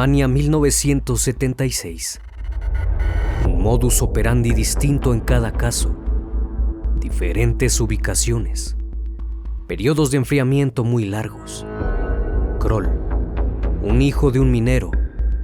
Alemania 0.00 0.28
1976. 0.28 2.22
Un 3.44 3.62
modus 3.62 4.00
operandi 4.00 4.54
distinto 4.54 5.12
en 5.12 5.20
cada 5.20 5.52
caso. 5.52 5.94
Diferentes 6.98 7.78
ubicaciones. 7.82 8.78
Periodos 9.68 10.10
de 10.10 10.16
enfriamiento 10.16 10.84
muy 10.84 11.04
largos. 11.04 11.66
Kroll, 12.60 12.88
un 13.82 14.00
hijo 14.00 14.30
de 14.30 14.40
un 14.40 14.50
minero, 14.50 14.90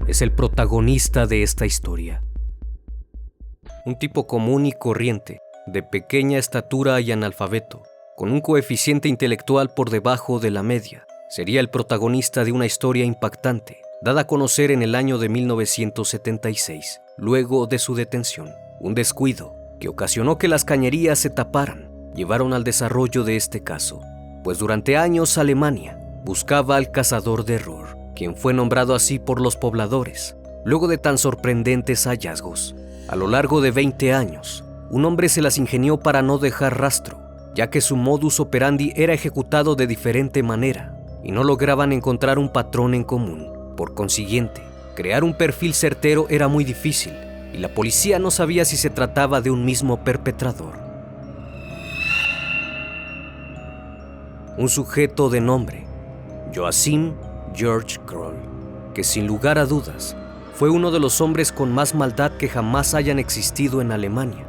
es 0.07 0.23
el 0.23 0.33
protagonista 0.33 1.27
de 1.27 1.43
esta 1.43 1.67
historia. 1.67 2.23
Un 3.85 3.99
tipo 3.99 4.27
común 4.27 4.65
y 4.65 4.73
corriente, 4.73 5.41
de 5.67 5.83
pequeña 5.83 6.39
estatura 6.39 6.99
y 7.03 7.13
analfabeto, 7.13 7.83
con 8.17 8.33
un 8.33 8.41
coeficiente 8.41 9.07
intelectual 9.11 9.75
por 9.75 9.91
debajo 9.91 10.41
de 10.41 10.51
la 10.51 10.63
media, 10.63 11.07
sería 11.29 11.61
el 11.61 11.69
protagonista 11.69 12.43
de 12.43 12.53
una 12.53 12.65
historia 12.65 13.05
impactante 13.05 13.85
dada 14.03 14.23
a 14.23 14.27
conocer 14.27 14.71
en 14.71 14.83
el 14.83 14.95
año 14.95 15.19
de 15.19 15.29
1976, 15.29 17.01
luego 17.17 17.67
de 17.67 17.79
su 17.79 17.95
detención. 17.95 18.53
Un 18.81 18.95
descuido 18.95 19.57
que 19.81 19.89
ocasionó 19.89 20.39
que 20.39 20.49
las 20.49 20.65
cañerías 20.65 21.19
se 21.19 21.31
taparan 21.31 21.91
llevaron 22.15 22.55
al 22.55 22.65
desarrollo 22.65 23.25
de 23.25 23.37
este 23.37 23.63
caso, 23.63 24.01
pues 24.43 24.59
durante 24.59 24.97
años 24.97 25.39
Alemania 25.39 26.01
buscaba 26.25 26.77
al 26.77 26.91
cazador 26.91 27.45
de 27.45 27.55
error, 27.55 27.99
quien 28.15 28.35
fue 28.35 28.55
nombrado 28.55 28.95
así 28.95 29.19
por 29.19 29.41
los 29.41 29.57
pobladores, 29.57 30.37
luego 30.65 30.89
de 30.89 30.99
tan 30.99 31.19
sorprendentes 31.19 32.07
hallazgos. 32.07 32.75
A 33.09 33.17
lo 33.17 33.29
largo 33.29 33.61
de 33.61 33.71
20 33.71 34.13
años, 34.13 34.65
un 34.91 35.05
hombre 35.05 35.29
se 35.29 35.43
las 35.43 35.59
ingenió 35.59 35.99
para 35.99 36.23
no 36.23 36.39
dejar 36.39 36.81
rastro, 36.81 37.21
ya 37.55 37.71
que 37.71 37.81
su 37.81 37.97
modus 37.97 38.41
operandi 38.41 38.93
era 38.97 39.15
ejecutado 39.15 39.77
de 39.77 39.87
diferente 39.87 40.43
manera 40.43 40.97
y 41.23 41.33
no 41.33 41.45
lograban 41.45 41.93
encontrar 41.93 42.39
un 42.39 42.53
patrón 42.53 42.95
en 42.95 43.05
común. 43.05 43.56
Por 43.77 43.93
consiguiente, 43.93 44.63
crear 44.95 45.23
un 45.23 45.35
perfil 45.35 45.75
certero 45.75 46.27
era 46.31 46.49
muy 46.49 46.65
difícil 46.65 47.13
y 47.53 47.59
la 47.59 47.69
policía 47.69 48.19
no 48.19 48.31
sabía 48.31 48.65
si 48.65 48.79
se 48.79 48.89
trataba 48.89 49.43
de 49.43 49.51
un 49.51 49.67
mismo 49.67 50.03
perpetrador. 50.03 50.73
Un 54.57 54.71
sujeto 54.71 55.29
de 55.29 55.43
nombre, 55.43 55.87
Joachim 56.55 57.13
George 57.55 57.99
Kroll, 58.07 58.37
que 58.95 59.05
sin 59.05 59.27
lugar 59.27 59.59
a 59.59 59.67
dudas 59.67 60.17
fue 60.55 60.71
uno 60.71 60.91
de 60.91 60.99
los 60.99 61.21
hombres 61.21 61.53
con 61.53 61.71
más 61.71 61.95
maldad 61.95 62.33
que 62.39 62.49
jamás 62.49 62.95
hayan 62.95 63.19
existido 63.19 63.83
en 63.83 63.93
Alemania. 63.93 64.47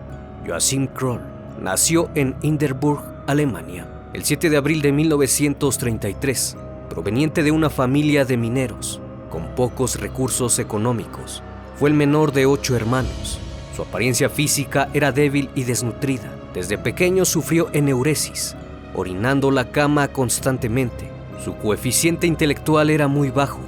Joachim 0.48 0.88
Kroll 0.88 1.20
nació 1.62 2.10
en 2.16 2.38
Hinderburg, 2.42 3.04
Alemania, 3.28 3.90
el 4.14 4.24
7 4.24 4.50
de 4.50 4.56
abril 4.56 4.82
de 4.82 4.94
1933, 4.94 6.56
proveniente 6.90 7.44
de 7.44 7.52
una 7.52 7.70
familia 7.70 8.24
de 8.24 8.38
mineros 8.38 9.02
con 9.30 9.56
pocos 9.56 10.00
recursos 10.00 10.60
económicos. 10.60 11.44
Fue 11.76 11.90
el 11.90 11.96
menor 11.96 12.32
de 12.32 12.46
ocho 12.46 12.76
hermanos. 12.76 13.40
Su 13.76 13.84
apariencia 13.84 14.30
física 14.30 14.90
era 14.94 15.12
débil 15.12 15.50
y 15.56 15.64
desnutrida. 15.64 16.34
Desde 16.54 16.78
pequeño 16.78 17.26
sufrió 17.26 17.70
eneuresis, 17.74 18.56
orinando 18.96 19.52
la 19.52 19.70
cama 19.70 20.08
constantemente. 20.08 21.10
Su 21.44 21.56
coeficiente 21.58 22.26
intelectual 22.26 22.90
era 22.90 23.08
muy 23.08 23.30
bajo. 23.30 23.60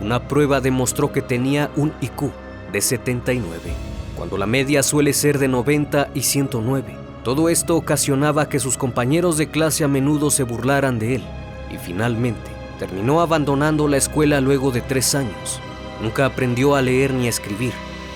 Una 0.00 0.28
prueba 0.28 0.60
demostró 0.60 1.10
que 1.10 1.22
tenía 1.22 1.70
un 1.74 1.92
IQ 2.00 2.30
de 2.72 2.80
79, 2.80 3.72
cuando 4.16 4.38
la 4.38 4.46
media 4.46 4.82
suele 4.82 5.12
ser 5.12 5.38
de 5.38 5.48
90 5.48 6.10
y 6.14 6.22
109. 6.22 6.96
Todo 7.24 7.48
esto 7.48 7.74
ocasionaba 7.74 8.48
que 8.48 8.60
sus 8.60 8.76
compañeros 8.76 9.36
de 9.36 9.48
clase 9.48 9.82
a 9.82 9.88
menudo 9.88 10.30
se 10.30 10.44
burlaran 10.44 11.00
de 11.00 11.16
él 11.16 11.24
y 11.72 11.78
finalmente 11.78 12.55
Terminó 12.78 13.20
abandonando 13.22 13.88
la 13.88 13.96
escuela 13.96 14.40
luego 14.40 14.70
de 14.70 14.82
tres 14.82 15.14
años. 15.14 15.60
Nunca 16.02 16.26
aprendió 16.26 16.74
a 16.74 16.82
leer 16.82 17.14
ni 17.14 17.26
a 17.26 17.30
escribir 17.30 17.72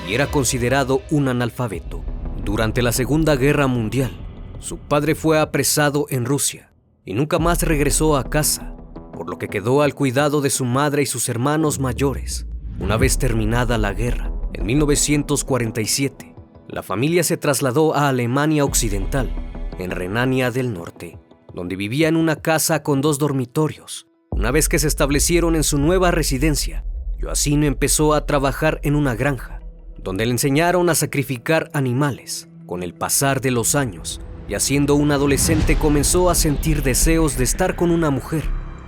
y 0.06 0.14
era 0.14 0.26
considerado 0.26 1.00
un 1.10 1.28
analfabeto. 1.28 2.02
Durante 2.44 2.82
la 2.82 2.92
Segunda 2.92 3.36
Guerra 3.36 3.66
Mundial, 3.66 4.10
su 4.58 4.76
padre 4.76 5.14
fue 5.14 5.40
apresado 5.40 6.06
en 6.10 6.26
Rusia 6.26 6.72
y 7.06 7.14
nunca 7.14 7.38
más 7.38 7.62
regresó 7.62 8.16
a 8.16 8.28
casa, 8.28 8.74
por 9.14 9.30
lo 9.30 9.38
que 9.38 9.48
quedó 9.48 9.80
al 9.80 9.94
cuidado 9.94 10.42
de 10.42 10.50
su 10.50 10.66
madre 10.66 11.02
y 11.02 11.06
sus 11.06 11.30
hermanos 11.30 11.78
mayores. 11.78 12.46
Una 12.78 12.98
vez 12.98 13.16
terminada 13.16 13.78
la 13.78 13.94
guerra, 13.94 14.30
en 14.52 14.66
1947, 14.66 16.34
la 16.68 16.82
familia 16.82 17.24
se 17.24 17.38
trasladó 17.38 17.94
a 17.94 18.08
Alemania 18.08 18.64
Occidental, 18.64 19.30
en 19.78 19.90
Renania 19.90 20.50
del 20.50 20.74
Norte, 20.74 21.18
donde 21.54 21.76
vivía 21.76 22.08
en 22.08 22.16
una 22.16 22.36
casa 22.36 22.82
con 22.82 23.00
dos 23.00 23.18
dormitorios 23.18 24.09
una 24.40 24.52
vez 24.52 24.70
que 24.70 24.78
se 24.78 24.88
establecieron 24.88 25.54
en 25.54 25.62
su 25.62 25.76
nueva 25.76 26.10
residencia, 26.10 26.82
Joacino 27.20 27.66
empezó 27.66 28.14
a 28.14 28.24
trabajar 28.24 28.80
en 28.82 28.96
una 28.96 29.14
granja, 29.14 29.60
donde 29.98 30.24
le 30.24 30.32
enseñaron 30.32 30.88
a 30.88 30.94
sacrificar 30.94 31.68
animales. 31.74 32.48
Con 32.64 32.82
el 32.82 32.94
pasar 32.94 33.42
de 33.42 33.50
los 33.50 33.74
años, 33.74 34.22
y 34.48 34.58
siendo 34.58 34.94
un 34.94 35.12
adolescente 35.12 35.76
comenzó 35.76 36.30
a 36.30 36.34
sentir 36.34 36.82
deseos 36.82 37.36
de 37.36 37.44
estar 37.44 37.76
con 37.76 37.90
una 37.90 38.08
mujer. 38.08 38.44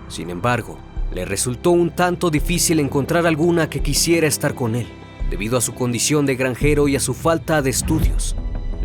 Sin 0.08 0.30
embargo, 0.30 0.78
le 1.12 1.26
resultó 1.26 1.72
un 1.72 1.90
tanto 1.90 2.30
difícil 2.30 2.80
encontrar 2.80 3.26
alguna 3.26 3.68
que 3.68 3.82
quisiera 3.82 4.26
estar 4.26 4.54
con 4.54 4.74
él, 4.74 4.86
debido 5.28 5.58
a 5.58 5.60
su 5.60 5.74
condición 5.74 6.24
de 6.24 6.34
granjero 6.34 6.88
y 6.88 6.96
a 6.96 7.00
su 7.00 7.12
falta 7.12 7.60
de 7.60 7.68
estudios, 7.68 8.36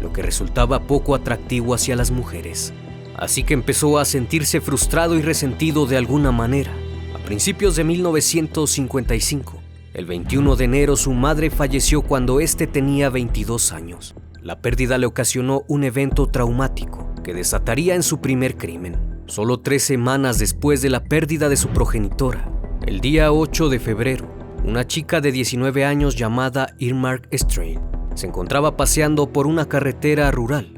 lo 0.02 0.12
que 0.12 0.22
resultaba 0.22 0.86
poco 0.86 1.16
atractivo 1.16 1.74
hacia 1.74 1.96
las 1.96 2.12
mujeres 2.12 2.74
así 3.18 3.44
que 3.44 3.54
empezó 3.54 3.98
a 3.98 4.06
sentirse 4.06 4.62
frustrado 4.62 5.16
y 5.16 5.22
resentido 5.22 5.86
de 5.86 5.98
alguna 5.98 6.32
manera. 6.32 6.72
A 7.16 7.18
principios 7.26 7.76
de 7.76 7.84
1955, 7.84 9.62
el 9.94 10.06
21 10.06 10.56
de 10.56 10.66
enero 10.66 10.96
su 10.96 11.12
madre 11.14 11.50
falleció 11.50 12.04
cuando 12.04 12.40
éste 12.40 12.68
tenía 12.68 13.10
22 13.10 13.74
años. 13.74 14.16
La 14.42 14.62
pérdida 14.62 14.98
le 14.98 15.08
ocasionó 15.08 15.64
un 15.68 15.84
evento 15.84 16.28
traumático 16.28 17.14
que 17.24 17.34
desataría 17.34 17.96
en 17.96 18.04
su 18.04 18.22
primer 18.22 18.56
crimen. 18.56 18.96
Solo 19.26 19.60
tres 19.60 19.84
semanas 19.84 20.40
después 20.40 20.82
de 20.82 20.90
la 20.90 21.04
pérdida 21.04 21.50
de 21.50 21.58
su 21.58 21.70
progenitora, 21.70 22.50
el 22.86 23.02
día 23.02 23.34
8 23.34 23.68
de 23.68 23.80
febrero, 23.80 24.32
una 24.64 24.88
chica 24.88 25.20
de 25.20 25.32
19 25.32 25.84
años 25.84 26.16
llamada 26.16 26.76
Irmark 26.78 27.28
Strain 27.34 27.82
se 28.16 28.26
encontraba 28.26 28.78
paseando 28.78 29.32
por 29.32 29.46
una 29.46 29.68
carretera 29.68 30.32
rural 30.32 30.77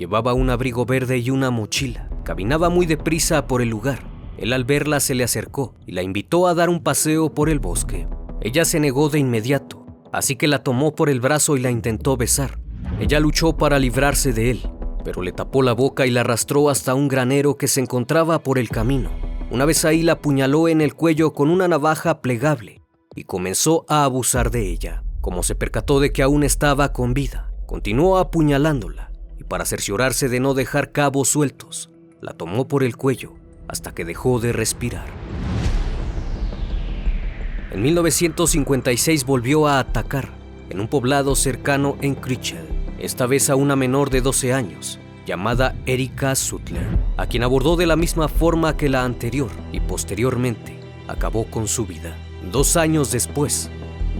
Llevaba 0.00 0.32
un 0.32 0.48
abrigo 0.48 0.86
verde 0.86 1.18
y 1.18 1.28
una 1.28 1.50
mochila. 1.50 2.08
Caminaba 2.24 2.70
muy 2.70 2.86
deprisa 2.86 3.46
por 3.46 3.60
el 3.60 3.68
lugar. 3.68 3.98
Él 4.38 4.54
al 4.54 4.64
verla 4.64 4.98
se 4.98 5.14
le 5.14 5.24
acercó 5.24 5.74
y 5.86 5.92
la 5.92 6.02
invitó 6.02 6.46
a 6.46 6.54
dar 6.54 6.70
un 6.70 6.82
paseo 6.82 7.34
por 7.34 7.50
el 7.50 7.58
bosque. 7.58 8.08
Ella 8.40 8.64
se 8.64 8.80
negó 8.80 9.10
de 9.10 9.18
inmediato, 9.18 9.84
así 10.10 10.36
que 10.36 10.48
la 10.48 10.62
tomó 10.62 10.94
por 10.94 11.10
el 11.10 11.20
brazo 11.20 11.58
y 11.58 11.60
la 11.60 11.70
intentó 11.70 12.16
besar. 12.16 12.58
Ella 12.98 13.20
luchó 13.20 13.58
para 13.58 13.78
librarse 13.78 14.32
de 14.32 14.52
él, 14.52 14.70
pero 15.04 15.20
le 15.20 15.32
tapó 15.32 15.60
la 15.62 15.74
boca 15.74 16.06
y 16.06 16.10
la 16.10 16.22
arrastró 16.22 16.70
hasta 16.70 16.94
un 16.94 17.06
granero 17.06 17.58
que 17.58 17.68
se 17.68 17.82
encontraba 17.82 18.42
por 18.42 18.58
el 18.58 18.70
camino. 18.70 19.10
Una 19.50 19.66
vez 19.66 19.84
ahí 19.84 20.00
la 20.00 20.12
apuñaló 20.12 20.68
en 20.68 20.80
el 20.80 20.94
cuello 20.94 21.34
con 21.34 21.50
una 21.50 21.68
navaja 21.68 22.22
plegable 22.22 22.80
y 23.14 23.24
comenzó 23.24 23.84
a 23.86 24.04
abusar 24.04 24.50
de 24.50 24.66
ella. 24.66 25.04
Como 25.20 25.42
se 25.42 25.54
percató 25.54 26.00
de 26.00 26.10
que 26.10 26.22
aún 26.22 26.42
estaba 26.42 26.94
con 26.94 27.12
vida, 27.12 27.52
continuó 27.66 28.16
apuñalándola 28.16 29.09
para 29.50 29.64
cerciorarse 29.64 30.28
de 30.28 30.38
no 30.38 30.54
dejar 30.54 30.92
cabos 30.92 31.28
sueltos, 31.28 31.90
la 32.20 32.34
tomó 32.34 32.68
por 32.68 32.84
el 32.84 32.96
cuello 32.96 33.34
hasta 33.66 33.92
que 33.92 34.04
dejó 34.04 34.38
de 34.38 34.52
respirar. 34.52 35.06
En 37.72 37.82
1956 37.82 39.24
volvió 39.26 39.66
a 39.66 39.80
atacar 39.80 40.30
en 40.70 40.78
un 40.78 40.86
poblado 40.86 41.34
cercano 41.34 41.96
en 42.00 42.14
Krichel, 42.14 42.64
esta 43.00 43.26
vez 43.26 43.50
a 43.50 43.56
una 43.56 43.74
menor 43.74 44.10
de 44.10 44.20
12 44.20 44.52
años, 44.52 45.00
llamada 45.26 45.74
Erika 45.84 46.36
Sutler, 46.36 46.86
a 47.16 47.26
quien 47.26 47.42
abordó 47.42 47.74
de 47.74 47.86
la 47.86 47.96
misma 47.96 48.28
forma 48.28 48.76
que 48.76 48.88
la 48.88 49.02
anterior 49.02 49.50
y 49.72 49.80
posteriormente 49.80 50.78
acabó 51.08 51.46
con 51.46 51.66
su 51.66 51.86
vida. 51.86 52.16
Dos 52.52 52.76
años 52.76 53.10
después, 53.10 53.68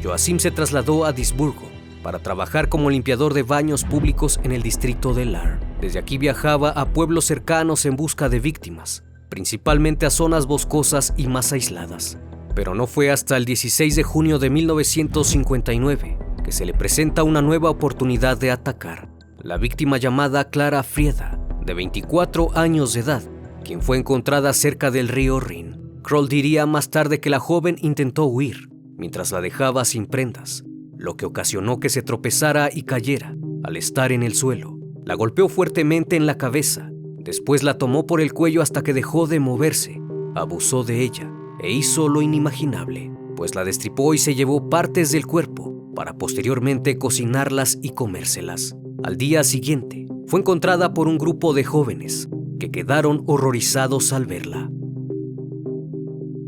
Joachim 0.02 0.40
se 0.40 0.50
trasladó 0.50 1.04
a 1.04 1.12
Disburgo 1.12 1.69
para 2.02 2.18
trabajar 2.18 2.68
como 2.68 2.90
limpiador 2.90 3.34
de 3.34 3.42
baños 3.42 3.84
públicos 3.84 4.40
en 4.42 4.52
el 4.52 4.62
distrito 4.62 5.14
de 5.14 5.26
Lar. 5.26 5.60
Desde 5.80 5.98
aquí 5.98 6.18
viajaba 6.18 6.70
a 6.70 6.86
pueblos 6.86 7.24
cercanos 7.24 7.86
en 7.86 7.96
busca 7.96 8.28
de 8.28 8.40
víctimas, 8.40 9.04
principalmente 9.28 10.06
a 10.06 10.10
zonas 10.10 10.46
boscosas 10.46 11.14
y 11.16 11.26
más 11.26 11.52
aisladas. 11.52 12.18
Pero 12.54 12.74
no 12.74 12.86
fue 12.86 13.10
hasta 13.10 13.36
el 13.36 13.44
16 13.44 13.96
de 13.96 14.02
junio 14.02 14.38
de 14.38 14.50
1959 14.50 16.18
que 16.44 16.52
se 16.52 16.64
le 16.64 16.74
presenta 16.74 17.22
una 17.22 17.42
nueva 17.42 17.70
oportunidad 17.70 18.38
de 18.38 18.50
atacar. 18.50 19.08
La 19.42 19.56
víctima 19.56 19.98
llamada 19.98 20.50
Clara 20.50 20.82
Frieda, 20.82 21.38
de 21.64 21.74
24 21.74 22.56
años 22.56 22.94
de 22.94 23.00
edad, 23.00 23.22
quien 23.64 23.82
fue 23.82 23.98
encontrada 23.98 24.52
cerca 24.52 24.90
del 24.90 25.08
río 25.08 25.38
Rin. 25.40 26.00
Kroll 26.02 26.28
diría 26.28 26.66
más 26.66 26.90
tarde 26.90 27.20
que 27.20 27.30
la 27.30 27.38
joven 27.38 27.76
intentó 27.80 28.24
huir 28.24 28.70
mientras 29.00 29.32
la 29.32 29.40
dejaba 29.40 29.84
sin 29.84 30.06
prendas, 30.06 30.62
lo 31.00 31.16
que 31.16 31.26
ocasionó 31.26 31.80
que 31.80 31.88
se 31.88 32.02
tropezara 32.02 32.68
y 32.72 32.82
cayera 32.82 33.34
al 33.64 33.76
estar 33.76 34.12
en 34.12 34.22
el 34.22 34.34
suelo. 34.34 34.78
La 35.04 35.14
golpeó 35.14 35.48
fuertemente 35.48 36.16
en 36.16 36.26
la 36.26 36.36
cabeza, 36.36 36.90
después 37.18 37.62
la 37.62 37.78
tomó 37.78 38.06
por 38.06 38.20
el 38.20 38.32
cuello 38.32 38.60
hasta 38.60 38.82
que 38.82 38.92
dejó 38.92 39.26
de 39.26 39.40
moverse, 39.40 40.00
abusó 40.34 40.84
de 40.84 41.00
ella 41.00 41.32
e 41.62 41.72
hizo 41.72 42.08
lo 42.08 42.22
inimaginable, 42.22 43.10
pues 43.34 43.54
la 43.54 43.64
destripó 43.64 44.12
y 44.14 44.18
se 44.18 44.34
llevó 44.34 44.68
partes 44.68 45.10
del 45.10 45.26
cuerpo 45.26 45.92
para 45.94 46.16
posteriormente 46.16 46.98
cocinarlas 46.98 47.78
y 47.82 47.90
comérselas. 47.90 48.76
Al 49.02 49.16
día 49.16 49.42
siguiente, 49.42 50.06
fue 50.26 50.40
encontrada 50.40 50.92
por 50.92 51.08
un 51.08 51.18
grupo 51.18 51.54
de 51.54 51.64
jóvenes 51.64 52.28
que 52.58 52.70
quedaron 52.70 53.22
horrorizados 53.26 54.12
al 54.12 54.26
verla. 54.26 54.70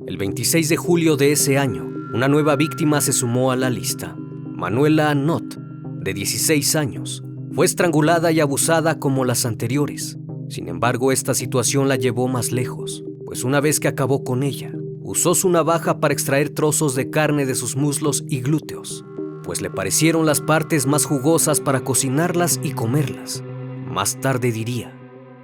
El 0.06 0.19
26 0.19 0.69
de 0.69 0.76
julio 0.76 1.16
de 1.16 1.32
ese 1.32 1.56
año, 1.58 1.90
una 2.14 2.28
nueva 2.28 2.55
víctima 2.55 3.00
se 3.00 3.12
sumó 3.12 3.50
a 3.50 3.56
la 3.56 3.70
lista. 3.70 4.16
Manuela 4.62 5.12
Not, 5.16 5.56
de 5.56 6.14
16 6.14 6.76
años, 6.76 7.24
fue 7.52 7.66
estrangulada 7.66 8.30
y 8.30 8.38
abusada 8.38 9.00
como 9.00 9.24
las 9.24 9.44
anteriores. 9.44 10.18
Sin 10.48 10.68
embargo, 10.68 11.10
esta 11.10 11.34
situación 11.34 11.88
la 11.88 11.96
llevó 11.96 12.28
más 12.28 12.52
lejos, 12.52 13.02
pues 13.26 13.42
una 13.42 13.60
vez 13.60 13.80
que 13.80 13.88
acabó 13.88 14.22
con 14.22 14.44
ella, 14.44 14.70
usó 15.00 15.34
su 15.34 15.48
navaja 15.48 15.98
para 15.98 16.14
extraer 16.14 16.50
trozos 16.50 16.94
de 16.94 17.10
carne 17.10 17.44
de 17.44 17.56
sus 17.56 17.74
muslos 17.74 18.22
y 18.28 18.40
glúteos, 18.40 19.04
pues 19.42 19.60
le 19.60 19.68
parecieron 19.68 20.26
las 20.26 20.40
partes 20.40 20.86
más 20.86 21.06
jugosas 21.06 21.60
para 21.60 21.80
cocinarlas 21.80 22.60
y 22.62 22.70
comerlas. 22.70 23.42
Más 23.88 24.20
tarde 24.20 24.52
diría 24.52 24.96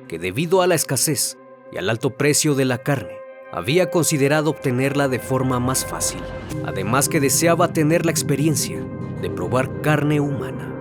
que 0.06 0.20
debido 0.20 0.62
a 0.62 0.68
la 0.68 0.76
escasez 0.76 1.36
y 1.72 1.78
al 1.78 1.90
alto 1.90 2.16
precio 2.16 2.54
de 2.54 2.66
la 2.66 2.84
carne, 2.84 3.16
había 3.50 3.90
considerado 3.90 4.50
obtenerla 4.50 5.08
de 5.08 5.18
forma 5.18 5.58
más 5.58 5.84
fácil, 5.84 6.20
además 6.64 7.08
que 7.08 7.18
deseaba 7.18 7.72
tener 7.72 8.04
la 8.04 8.12
experiencia 8.12 8.80
de 9.20 9.30
probar 9.30 9.80
carne 9.80 10.20
humana. 10.20 10.74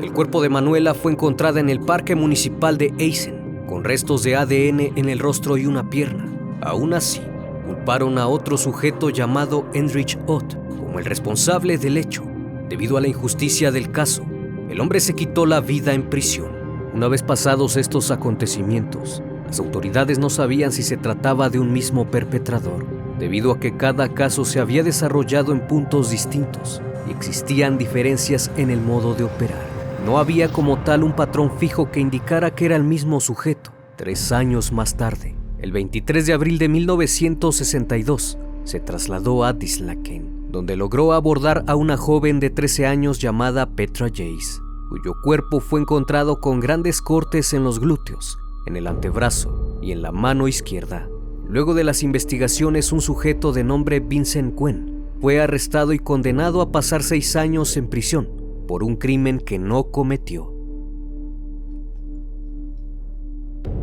El 0.00 0.12
cuerpo 0.12 0.40
de 0.40 0.48
Manuela 0.48 0.94
fue 0.94 1.12
encontrada 1.12 1.60
en 1.60 1.68
el 1.68 1.80
Parque 1.80 2.14
Municipal 2.14 2.78
de 2.78 2.92
Eisen, 2.98 3.64
con 3.66 3.84
restos 3.84 4.22
de 4.22 4.36
ADN 4.36 4.92
en 4.96 5.08
el 5.08 5.18
rostro 5.18 5.56
y 5.56 5.66
una 5.66 5.90
pierna. 5.90 6.26
Aún 6.62 6.94
así, 6.94 7.20
culparon 7.66 8.18
a 8.18 8.26
otro 8.26 8.56
sujeto 8.56 9.10
llamado 9.10 9.66
Enrich 9.74 10.18
Ott 10.26 10.54
como 10.78 10.98
el 10.98 11.04
responsable 11.04 11.78
del 11.78 11.96
hecho. 11.96 12.24
Debido 12.68 12.96
a 12.96 13.00
la 13.00 13.08
injusticia 13.08 13.70
del 13.70 13.90
caso, 13.90 14.24
el 14.68 14.80
hombre 14.80 15.00
se 15.00 15.14
quitó 15.14 15.46
la 15.46 15.60
vida 15.60 15.92
en 15.92 16.08
prisión. 16.08 16.50
Una 16.94 17.08
vez 17.08 17.22
pasados 17.22 17.76
estos 17.76 18.10
acontecimientos, 18.10 19.22
las 19.46 19.58
autoridades 19.58 20.18
no 20.18 20.30
sabían 20.30 20.72
si 20.72 20.82
se 20.82 20.96
trataba 20.96 21.50
de 21.50 21.58
un 21.58 21.72
mismo 21.72 22.10
perpetrador, 22.10 22.86
debido 23.18 23.52
a 23.52 23.60
que 23.60 23.76
cada 23.76 24.14
caso 24.14 24.44
se 24.44 24.60
había 24.60 24.82
desarrollado 24.82 25.52
en 25.52 25.66
puntos 25.66 26.10
distintos 26.10 26.80
existían 27.08 27.78
diferencias 27.78 28.50
en 28.56 28.70
el 28.70 28.80
modo 28.80 29.14
de 29.14 29.24
operar. 29.24 29.64
No 30.04 30.18
había 30.18 30.50
como 30.50 30.78
tal 30.78 31.04
un 31.04 31.12
patrón 31.12 31.58
fijo 31.58 31.90
que 31.90 32.00
indicara 32.00 32.54
que 32.54 32.66
era 32.66 32.76
el 32.76 32.84
mismo 32.84 33.20
sujeto. 33.20 33.70
Tres 33.96 34.32
años 34.32 34.72
más 34.72 34.96
tarde, 34.96 35.36
el 35.58 35.72
23 35.72 36.26
de 36.26 36.32
abril 36.32 36.58
de 36.58 36.68
1962, 36.68 38.38
se 38.64 38.80
trasladó 38.80 39.44
a 39.44 39.52
Dislaken, 39.52 40.50
donde 40.50 40.76
logró 40.76 41.12
abordar 41.12 41.64
a 41.66 41.76
una 41.76 41.96
joven 41.96 42.40
de 42.40 42.50
13 42.50 42.86
años 42.86 43.18
llamada 43.18 43.66
Petra 43.66 44.08
Jace, 44.08 44.60
cuyo 44.88 45.14
cuerpo 45.22 45.60
fue 45.60 45.80
encontrado 45.80 46.40
con 46.40 46.60
grandes 46.60 47.00
cortes 47.00 47.52
en 47.52 47.64
los 47.64 47.78
glúteos 47.78 48.38
en 48.66 48.76
el 48.76 48.86
antebrazo 48.86 49.78
y 49.82 49.92
en 49.92 50.02
la 50.02 50.12
mano 50.12 50.48
izquierda. 50.48 51.08
Luego 51.48 51.74
de 51.74 51.84
las 51.84 52.02
investigaciones, 52.02 52.92
un 52.92 53.00
sujeto 53.00 53.52
de 53.52 53.64
nombre 53.64 54.00
Vincent 54.00 54.54
Quen 54.56 54.99
fue 55.20 55.40
arrestado 55.40 55.92
y 55.92 55.98
condenado 55.98 56.62
a 56.62 56.72
pasar 56.72 57.02
seis 57.02 57.36
años 57.36 57.76
en 57.76 57.88
prisión 57.88 58.28
por 58.66 58.82
un 58.82 58.96
crimen 58.96 59.38
que 59.38 59.58
no 59.58 59.90
cometió. 59.90 60.54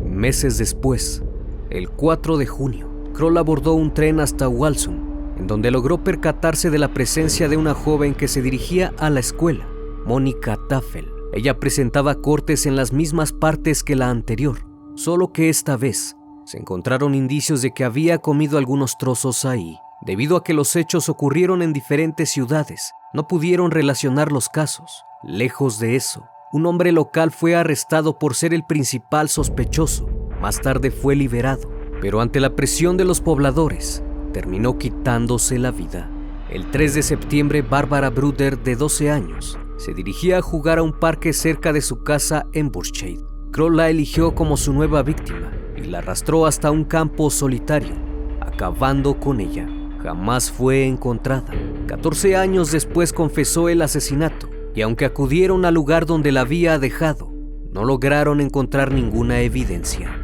Meses 0.04 0.58
después, 0.58 1.22
el 1.70 1.90
4 1.90 2.38
de 2.38 2.46
junio, 2.46 2.88
Kroll 3.14 3.36
abordó 3.38 3.74
un 3.74 3.94
tren 3.94 4.18
hasta 4.18 4.48
Walsum, 4.48 5.36
en 5.38 5.46
donde 5.46 5.70
logró 5.70 6.02
percatarse 6.02 6.70
de 6.70 6.78
la 6.78 6.92
presencia 6.92 7.48
de 7.48 7.56
una 7.56 7.74
joven 7.74 8.14
que 8.14 8.26
se 8.26 8.42
dirigía 8.42 8.92
a 8.98 9.10
la 9.10 9.20
escuela, 9.20 9.68
Mónica 10.06 10.58
Taffel. 10.68 11.06
Ella 11.32 11.60
presentaba 11.60 12.16
cortes 12.16 12.66
en 12.66 12.74
las 12.74 12.92
mismas 12.92 13.32
partes 13.32 13.84
que 13.84 13.94
la 13.94 14.10
anterior, 14.10 14.58
solo 14.96 15.32
que 15.32 15.50
esta 15.50 15.76
vez 15.76 16.16
se 16.46 16.58
encontraron 16.58 17.14
indicios 17.14 17.60
de 17.60 17.72
que 17.72 17.84
había 17.84 18.18
comido 18.18 18.56
algunos 18.56 18.96
trozos 18.96 19.44
ahí. 19.44 19.76
Debido 20.00 20.36
a 20.36 20.44
que 20.44 20.54
los 20.54 20.76
hechos 20.76 21.08
ocurrieron 21.08 21.60
en 21.60 21.72
diferentes 21.72 22.30
ciudades, 22.30 22.92
no 23.12 23.26
pudieron 23.26 23.70
relacionar 23.70 24.30
los 24.30 24.48
casos. 24.48 25.04
Lejos 25.24 25.80
de 25.80 25.96
eso, 25.96 26.28
un 26.52 26.66
hombre 26.66 26.92
local 26.92 27.32
fue 27.32 27.56
arrestado 27.56 28.18
por 28.18 28.34
ser 28.34 28.54
el 28.54 28.64
principal 28.64 29.28
sospechoso. 29.28 30.08
Más 30.40 30.60
tarde 30.60 30.90
fue 30.92 31.16
liberado, 31.16 31.68
pero 32.00 32.20
ante 32.20 32.38
la 32.38 32.54
presión 32.54 32.96
de 32.96 33.04
los 33.04 33.20
pobladores, 33.20 34.04
terminó 34.32 34.78
quitándose 34.78 35.58
la 35.58 35.72
vida. 35.72 36.08
El 36.48 36.70
3 36.70 36.94
de 36.94 37.02
septiembre, 37.02 37.62
Bárbara 37.62 38.08
Bruder, 38.08 38.62
de 38.62 38.76
12 38.76 39.10
años, 39.10 39.58
se 39.78 39.94
dirigía 39.94 40.38
a 40.38 40.42
jugar 40.42 40.78
a 40.78 40.82
un 40.82 40.92
parque 40.98 41.32
cerca 41.32 41.72
de 41.72 41.82
su 41.82 42.04
casa 42.04 42.46
en 42.52 42.70
Burscheid. 42.70 43.20
Kroll 43.52 43.76
la 43.76 43.90
eligió 43.90 44.34
como 44.34 44.56
su 44.56 44.72
nueva 44.72 45.02
víctima 45.02 45.52
y 45.76 45.82
la 45.82 45.98
arrastró 45.98 46.46
hasta 46.46 46.70
un 46.70 46.84
campo 46.84 47.30
solitario, 47.30 47.94
acabando 48.40 49.18
con 49.18 49.40
ella. 49.40 49.68
Jamás 50.02 50.50
fue 50.50 50.86
encontrada. 50.86 51.52
14 51.86 52.36
años 52.36 52.70
después 52.70 53.12
confesó 53.12 53.68
el 53.68 53.82
asesinato 53.82 54.48
y 54.74 54.82
aunque 54.82 55.04
acudieron 55.04 55.64
al 55.64 55.74
lugar 55.74 56.06
donde 56.06 56.32
la 56.32 56.42
había 56.42 56.78
dejado, 56.78 57.32
no 57.72 57.84
lograron 57.84 58.40
encontrar 58.40 58.92
ninguna 58.92 59.40
evidencia. 59.40 60.16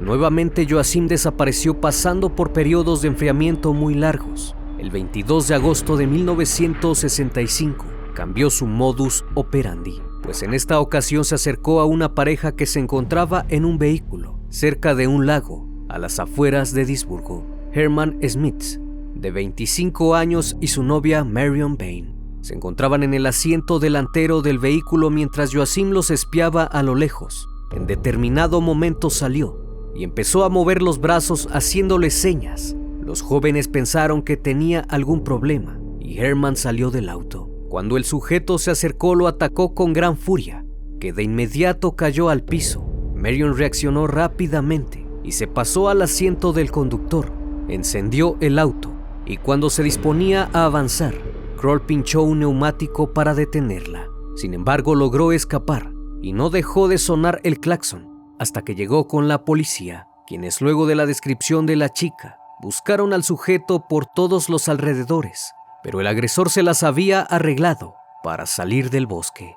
Nuevamente 0.00 0.66
Joacim 0.68 1.06
desapareció 1.08 1.80
pasando 1.80 2.34
por 2.34 2.52
periodos 2.52 3.02
de 3.02 3.08
enfriamiento 3.08 3.72
muy 3.72 3.94
largos. 3.94 4.54
El 4.78 4.90
22 4.90 5.48
de 5.48 5.54
agosto 5.54 5.96
de 5.96 6.06
1965 6.06 7.84
cambió 8.14 8.48
su 8.50 8.66
modus 8.66 9.24
operandi 9.34 10.00
pues 10.28 10.42
en 10.42 10.52
esta 10.52 10.78
ocasión 10.78 11.24
se 11.24 11.36
acercó 11.36 11.80
a 11.80 11.86
una 11.86 12.14
pareja 12.14 12.52
que 12.52 12.66
se 12.66 12.80
encontraba 12.80 13.46
en 13.48 13.64
un 13.64 13.78
vehículo 13.78 14.38
cerca 14.50 14.94
de 14.94 15.06
un 15.06 15.24
lago 15.24 15.66
a 15.88 15.98
las 15.98 16.18
afueras 16.18 16.74
de 16.74 16.84
Disburgo. 16.84 17.46
Herman 17.72 18.18
Smith, 18.28 18.78
de 19.18 19.30
25 19.30 20.14
años, 20.14 20.56
y 20.60 20.68
su 20.68 20.82
novia 20.82 21.24
Marion 21.24 21.76
Bain 21.76 22.18
se 22.40 22.54
encontraban 22.54 23.02
en 23.02 23.14
el 23.14 23.26
asiento 23.26 23.78
delantero 23.78 24.40
del 24.42 24.58
vehículo 24.58 25.10
mientras 25.10 25.52
Joacim 25.52 25.90
los 25.90 26.10
espiaba 26.10 26.64
a 26.64 26.82
lo 26.82 26.94
lejos. 26.94 27.46
En 27.72 27.86
determinado 27.86 28.60
momento 28.60 29.10
salió 29.10 29.90
y 29.94 30.04
empezó 30.04 30.44
a 30.44 30.48
mover 30.48 30.80
los 30.80 31.00
brazos 31.00 31.48
haciéndole 31.52 32.10
señas. 32.10 32.76
Los 33.02 33.22
jóvenes 33.22 33.68
pensaron 33.68 34.22
que 34.22 34.36
tenía 34.36 34.80
algún 34.88 35.24
problema 35.24 35.78
y 36.00 36.18
Herman 36.20 36.56
salió 36.56 36.90
del 36.90 37.08
auto. 37.08 37.50
Cuando 37.68 37.96
el 37.96 38.04
sujeto 38.04 38.56
se 38.56 38.70
acercó 38.70 39.14
lo 39.14 39.26
atacó 39.26 39.74
con 39.74 39.92
gran 39.92 40.16
furia, 40.16 40.64
que 41.00 41.12
de 41.12 41.24
inmediato 41.24 41.96
cayó 41.96 42.30
al 42.30 42.44
piso. 42.44 42.82
Marion 43.14 43.58
reaccionó 43.58 44.06
rápidamente 44.06 45.06
y 45.22 45.32
se 45.32 45.48
pasó 45.48 45.90
al 45.90 46.00
asiento 46.00 46.52
del 46.54 46.70
conductor, 46.70 47.30
encendió 47.68 48.36
el 48.40 48.58
auto 48.58 48.97
y 49.28 49.36
cuando 49.36 49.70
se 49.70 49.84
disponía 49.84 50.50
a 50.52 50.64
avanzar, 50.64 51.14
Kroll 51.56 51.82
pinchó 51.82 52.22
un 52.22 52.40
neumático 52.40 53.12
para 53.12 53.34
detenerla. 53.34 54.08
Sin 54.34 54.54
embargo, 54.54 54.94
logró 54.94 55.30
escapar 55.30 55.92
y 56.20 56.32
no 56.32 56.50
dejó 56.50 56.88
de 56.88 56.98
sonar 56.98 57.40
el 57.44 57.60
claxon 57.60 58.08
hasta 58.40 58.62
que 58.62 58.74
llegó 58.74 59.06
con 59.06 59.28
la 59.28 59.44
policía, 59.44 60.08
quienes 60.26 60.60
luego 60.60 60.86
de 60.86 60.94
la 60.94 61.06
descripción 61.06 61.66
de 61.66 61.76
la 61.76 61.90
chica 61.90 62.38
buscaron 62.60 63.12
al 63.12 63.22
sujeto 63.22 63.86
por 63.88 64.06
todos 64.06 64.48
los 64.48 64.68
alrededores 64.68 65.54
pero 65.82 66.00
el 66.00 66.06
agresor 66.06 66.50
se 66.50 66.62
las 66.62 66.82
había 66.82 67.22
arreglado 67.22 67.96
para 68.22 68.46
salir 68.46 68.90
del 68.90 69.06
bosque. 69.06 69.56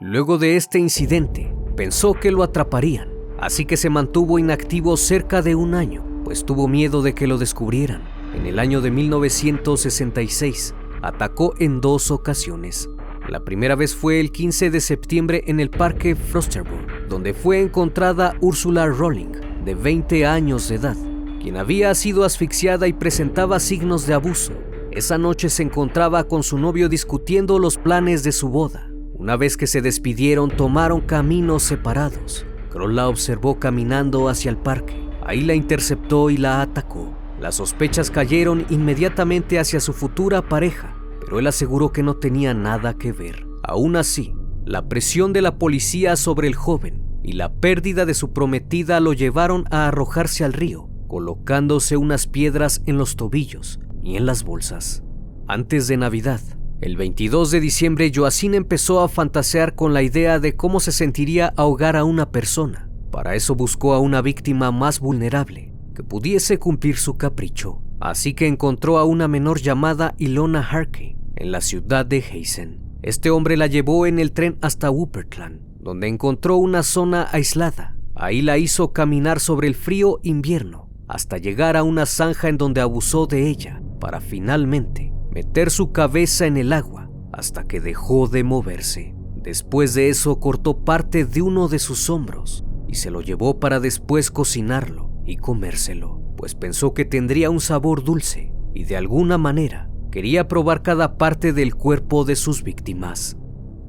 Luego 0.00 0.38
de 0.38 0.56
este 0.56 0.78
incidente, 0.78 1.54
pensó 1.76 2.14
que 2.14 2.32
lo 2.32 2.42
atraparían, 2.42 3.10
así 3.40 3.64
que 3.66 3.76
se 3.76 3.90
mantuvo 3.90 4.38
inactivo 4.38 4.96
cerca 4.96 5.42
de 5.42 5.54
un 5.54 5.74
año, 5.74 6.04
pues 6.24 6.44
tuvo 6.44 6.68
miedo 6.68 7.02
de 7.02 7.14
que 7.14 7.26
lo 7.26 7.38
descubrieran. 7.38 8.02
En 8.34 8.46
el 8.46 8.58
año 8.58 8.80
de 8.80 8.90
1966, 8.90 10.74
atacó 11.02 11.54
en 11.58 11.80
dos 11.80 12.10
ocasiones. 12.10 12.88
La 13.28 13.44
primera 13.44 13.76
vez 13.76 13.94
fue 13.94 14.20
el 14.20 14.32
15 14.32 14.70
de 14.70 14.80
septiembre 14.80 15.44
en 15.46 15.60
el 15.60 15.70
parque 15.70 16.16
Frosterburg, 16.16 17.08
donde 17.08 17.34
fue 17.34 17.60
encontrada 17.60 18.34
Ursula 18.40 18.86
Rolling, 18.86 19.32
de 19.64 19.74
20 19.74 20.26
años 20.26 20.68
de 20.68 20.76
edad, 20.76 20.96
quien 21.40 21.56
había 21.56 21.94
sido 21.94 22.24
asfixiada 22.24 22.88
y 22.88 22.92
presentaba 22.92 23.60
signos 23.60 24.06
de 24.06 24.14
abuso. 24.14 24.52
Esa 24.90 25.18
noche 25.18 25.48
se 25.48 25.62
encontraba 25.62 26.24
con 26.24 26.42
su 26.42 26.58
novio 26.58 26.88
discutiendo 26.88 27.58
los 27.58 27.78
planes 27.78 28.22
de 28.24 28.32
su 28.32 28.48
boda. 28.48 28.90
Una 29.14 29.36
vez 29.36 29.56
que 29.56 29.66
se 29.66 29.82
despidieron, 29.82 30.50
tomaron 30.50 31.00
caminos 31.00 31.62
separados. 31.62 32.44
Kroll 32.70 32.96
la 32.96 33.08
observó 33.08 33.60
caminando 33.60 34.28
hacia 34.28 34.50
el 34.50 34.56
parque. 34.56 34.94
Ahí 35.24 35.42
la 35.42 35.54
interceptó 35.54 36.28
y 36.30 36.38
la 36.38 36.60
atacó. 36.60 37.21
Las 37.42 37.56
sospechas 37.56 38.12
cayeron 38.12 38.66
inmediatamente 38.70 39.58
hacia 39.58 39.80
su 39.80 39.92
futura 39.92 40.42
pareja, 40.42 40.94
pero 41.18 41.40
él 41.40 41.48
aseguró 41.48 41.90
que 41.90 42.04
no 42.04 42.14
tenía 42.14 42.54
nada 42.54 42.94
que 42.94 43.10
ver. 43.10 43.48
Aún 43.64 43.96
así, 43.96 44.32
la 44.64 44.86
presión 44.88 45.32
de 45.32 45.42
la 45.42 45.58
policía 45.58 46.14
sobre 46.14 46.46
el 46.46 46.54
joven 46.54 47.02
y 47.24 47.32
la 47.32 47.52
pérdida 47.52 48.06
de 48.06 48.14
su 48.14 48.32
prometida 48.32 49.00
lo 49.00 49.12
llevaron 49.12 49.64
a 49.72 49.88
arrojarse 49.88 50.44
al 50.44 50.52
río, 50.52 50.88
colocándose 51.08 51.96
unas 51.96 52.28
piedras 52.28 52.80
en 52.86 52.96
los 52.96 53.16
tobillos 53.16 53.80
y 54.04 54.16
en 54.16 54.24
las 54.24 54.44
bolsas. 54.44 55.02
Antes 55.48 55.88
de 55.88 55.96
Navidad, 55.96 56.40
el 56.80 56.96
22 56.96 57.50
de 57.50 57.58
diciembre, 57.58 58.12
Joacín 58.14 58.54
empezó 58.54 59.00
a 59.00 59.08
fantasear 59.08 59.74
con 59.74 59.92
la 59.92 60.04
idea 60.04 60.38
de 60.38 60.54
cómo 60.54 60.78
se 60.78 60.92
sentiría 60.92 61.52
ahogar 61.56 61.96
a 61.96 62.04
una 62.04 62.30
persona. 62.30 62.88
Para 63.10 63.34
eso 63.34 63.56
buscó 63.56 63.94
a 63.94 63.98
una 63.98 64.22
víctima 64.22 64.70
más 64.70 65.00
vulnerable, 65.00 65.71
que 65.92 66.02
pudiese 66.02 66.58
cumplir 66.58 66.96
su 66.96 67.16
capricho. 67.16 67.82
Así 68.00 68.34
que 68.34 68.46
encontró 68.46 68.98
a 68.98 69.04
una 69.04 69.28
menor 69.28 69.60
llamada 69.60 70.14
Ilona 70.18 70.60
Harkey 70.60 71.16
en 71.36 71.52
la 71.52 71.60
ciudad 71.60 72.04
de 72.04 72.18
Heisen. 72.18 72.80
Este 73.02 73.30
hombre 73.30 73.56
la 73.56 73.66
llevó 73.66 74.06
en 74.06 74.18
el 74.18 74.32
tren 74.32 74.58
hasta 74.60 74.90
Wuppertland, 74.90 75.60
donde 75.80 76.08
encontró 76.08 76.56
una 76.56 76.82
zona 76.82 77.28
aislada. 77.30 77.96
Ahí 78.14 78.42
la 78.42 78.58
hizo 78.58 78.92
caminar 78.92 79.40
sobre 79.40 79.68
el 79.68 79.74
frío 79.74 80.20
invierno, 80.22 80.88
hasta 81.08 81.38
llegar 81.38 81.76
a 81.76 81.82
una 81.82 82.06
zanja 82.06 82.48
en 82.48 82.58
donde 82.58 82.80
abusó 82.80 83.26
de 83.26 83.48
ella, 83.48 83.82
para 84.00 84.20
finalmente 84.20 85.12
meter 85.30 85.70
su 85.70 85.92
cabeza 85.92 86.46
en 86.46 86.56
el 86.56 86.72
agua 86.72 87.08
hasta 87.32 87.64
que 87.64 87.80
dejó 87.80 88.28
de 88.28 88.44
moverse. 88.44 89.14
Después 89.36 89.94
de 89.94 90.08
eso 90.08 90.38
cortó 90.38 90.84
parte 90.84 91.24
de 91.24 91.42
uno 91.42 91.68
de 91.68 91.78
sus 91.78 92.10
hombros 92.10 92.64
y 92.88 92.96
se 92.96 93.10
lo 93.10 93.20
llevó 93.20 93.58
para 93.58 93.80
después 93.80 94.30
cocinarlo 94.30 95.11
y 95.32 95.36
comérselo, 95.36 96.20
pues 96.36 96.54
pensó 96.54 96.94
que 96.94 97.04
tendría 97.04 97.50
un 97.50 97.60
sabor 97.60 98.04
dulce 98.04 98.52
y 98.74 98.84
de 98.84 98.96
alguna 98.96 99.38
manera 99.38 99.90
quería 100.10 100.48
probar 100.48 100.82
cada 100.82 101.18
parte 101.18 101.52
del 101.52 101.74
cuerpo 101.74 102.24
de 102.24 102.36
sus 102.36 102.62
víctimas. 102.62 103.36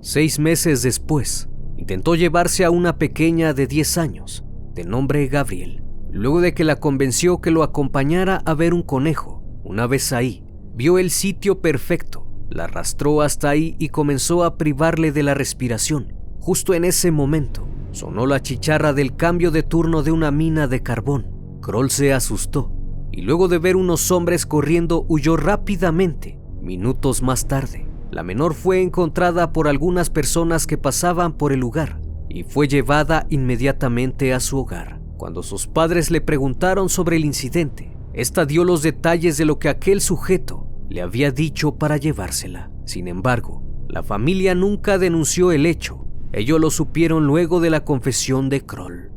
Seis 0.02 0.40
meses 0.40 0.82
después, 0.82 1.50
intentó 1.78 2.16
llevarse 2.16 2.66
a 2.66 2.72
una 2.72 2.98
pequeña 2.98 3.54
de 3.54 3.68
10 3.68 3.98
años, 3.98 4.44
de 4.74 4.84
nombre 4.84 5.28
Gabriel, 5.28 5.84
luego 6.12 6.42
de 6.42 6.54
que 6.54 6.64
la 6.64 6.78
convenció 6.78 7.42
que 7.42 7.52
lo 7.52 7.64
acompañara 7.64 8.42
a 8.46 8.54
ver 8.54 8.74
un 8.74 8.84
conejo. 8.84 9.44
Una 9.64 9.88
vez 9.88 10.12
ahí, 10.12 10.44
Vio 10.76 10.98
el 10.98 11.12
sitio 11.12 11.62
perfecto, 11.62 12.26
la 12.50 12.64
arrastró 12.64 13.22
hasta 13.22 13.48
ahí 13.48 13.76
y 13.78 13.90
comenzó 13.90 14.44
a 14.44 14.58
privarle 14.58 15.12
de 15.12 15.22
la 15.22 15.36
respiración. 15.36 16.16
Justo 16.40 16.74
en 16.74 16.84
ese 16.84 17.12
momento, 17.12 17.68
sonó 17.92 18.26
la 18.26 18.42
chicharra 18.42 18.92
del 18.92 19.16
cambio 19.16 19.52
de 19.52 19.62
turno 19.62 20.02
de 20.02 20.12
una 20.12 20.32
mina 20.32 20.68
de 20.68 20.82
carbón. 20.82 21.28
Kroll 21.64 21.90
se 21.90 22.12
asustó 22.12 22.74
y 23.10 23.22
luego 23.22 23.48
de 23.48 23.58
ver 23.58 23.78
unos 23.78 24.12
hombres 24.12 24.46
corriendo 24.46 25.06
huyó 25.08 25.38
rápidamente. 25.38 26.38
Minutos 26.62 27.22
más 27.22 27.48
tarde, 27.48 27.88
la 28.12 28.22
menor 28.22 28.54
fue 28.54 28.82
encontrada 28.82 29.54
por 29.54 29.70
algunas 29.70 30.10
personas 30.10 30.68
que 30.68 30.78
pasaban 30.78 31.38
por 31.38 31.54
el 31.54 31.62
lugar 31.62 32.02
y 32.28 32.44
fue 32.44 32.68
llevada 32.68 33.26
inmediatamente 33.30 34.34
a 34.34 34.42
su 34.42 34.58
hogar. 34.58 35.00
Cuando 35.16 35.42
sus 35.42 35.68
padres 35.68 36.12
le 36.12 36.20
preguntaron 36.20 36.90
sobre 36.90 37.16
el 37.16 37.24
incidente, 37.24 37.96
esta 38.14 38.46
dio 38.46 38.66
los 38.66 38.82
detalles 38.82 39.38
de 39.38 39.46
lo 39.46 39.58
que 39.58 39.70
aquel 39.70 40.02
sujeto 40.02 40.68
le 40.90 41.02
había 41.02 41.32
dicho 41.32 41.76
para 41.76 41.96
llevársela. 41.96 42.72
Sin 42.86 43.08
embargo, 43.08 43.64
la 43.88 44.04
familia 44.04 44.54
nunca 44.54 44.98
denunció 44.98 45.54
el 45.54 45.66
hecho. 45.66 46.06
Ellos 46.34 46.60
lo 46.60 46.70
supieron 46.72 47.26
luego 47.26 47.62
de 47.62 47.70
la 47.70 47.86
confesión 47.86 48.50
de 48.50 48.66
Kroll. 48.66 49.13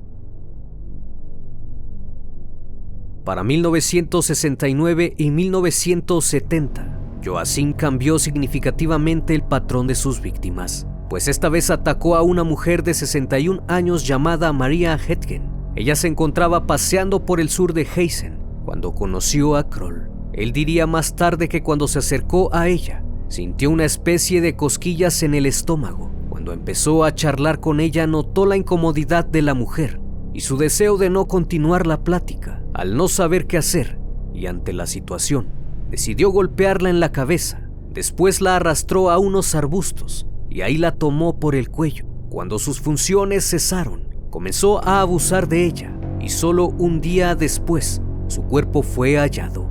Para 3.26 3.42
1969 3.42 5.14
y 5.18 5.32
1970, 5.32 7.00
Joacim 7.24 7.72
cambió 7.72 8.20
significativamente 8.20 9.34
el 9.34 9.42
patrón 9.42 9.88
de 9.88 9.96
sus 9.96 10.20
víctimas, 10.20 10.86
pues 11.10 11.26
esta 11.26 11.48
vez 11.48 11.70
atacó 11.70 12.14
a 12.14 12.22
una 12.22 12.44
mujer 12.44 12.84
de 12.84 12.94
61 12.94 13.64
años 13.66 14.06
llamada 14.06 14.52
María 14.52 14.94
Hetgen. 14.94 15.42
Ella 15.74 15.96
se 15.96 16.06
encontraba 16.06 16.68
paseando 16.68 17.24
por 17.24 17.40
el 17.40 17.48
sur 17.48 17.72
de 17.72 17.88
Heisen 17.96 18.38
cuando 18.64 18.94
conoció 18.94 19.56
a 19.56 19.68
Kroll. 19.68 20.08
Él 20.32 20.52
diría 20.52 20.86
más 20.86 21.16
tarde 21.16 21.48
que 21.48 21.64
cuando 21.64 21.88
se 21.88 21.98
acercó 21.98 22.54
a 22.54 22.68
ella, 22.68 23.02
sintió 23.26 23.70
una 23.70 23.86
especie 23.86 24.40
de 24.40 24.54
cosquillas 24.54 25.24
en 25.24 25.34
el 25.34 25.46
estómago. 25.46 26.12
Cuando 26.28 26.52
empezó 26.52 27.02
a 27.02 27.12
charlar 27.12 27.58
con 27.58 27.80
ella 27.80 28.06
notó 28.06 28.46
la 28.46 28.56
incomodidad 28.56 29.26
de 29.26 29.42
la 29.42 29.54
mujer 29.54 30.05
y 30.36 30.40
su 30.40 30.58
deseo 30.58 30.98
de 30.98 31.08
no 31.08 31.28
continuar 31.28 31.86
la 31.86 32.04
plática. 32.04 32.62
Al 32.74 32.94
no 32.94 33.08
saber 33.08 33.46
qué 33.46 33.56
hacer 33.56 33.98
y 34.34 34.48
ante 34.48 34.74
la 34.74 34.86
situación, 34.86 35.48
decidió 35.88 36.28
golpearla 36.28 36.90
en 36.90 37.00
la 37.00 37.10
cabeza. 37.10 37.70
Después 37.94 38.42
la 38.42 38.56
arrastró 38.56 39.08
a 39.08 39.16
unos 39.16 39.54
arbustos 39.54 40.26
y 40.50 40.60
ahí 40.60 40.76
la 40.76 40.92
tomó 40.92 41.40
por 41.40 41.54
el 41.54 41.70
cuello. 41.70 42.04
Cuando 42.28 42.58
sus 42.58 42.82
funciones 42.82 43.48
cesaron, 43.48 44.10
comenzó 44.28 44.86
a 44.86 45.00
abusar 45.00 45.48
de 45.48 45.64
ella 45.64 45.98
y 46.20 46.28
solo 46.28 46.66
un 46.66 47.00
día 47.00 47.34
después 47.34 48.02
su 48.28 48.42
cuerpo 48.42 48.82
fue 48.82 49.16
hallado. 49.16 49.70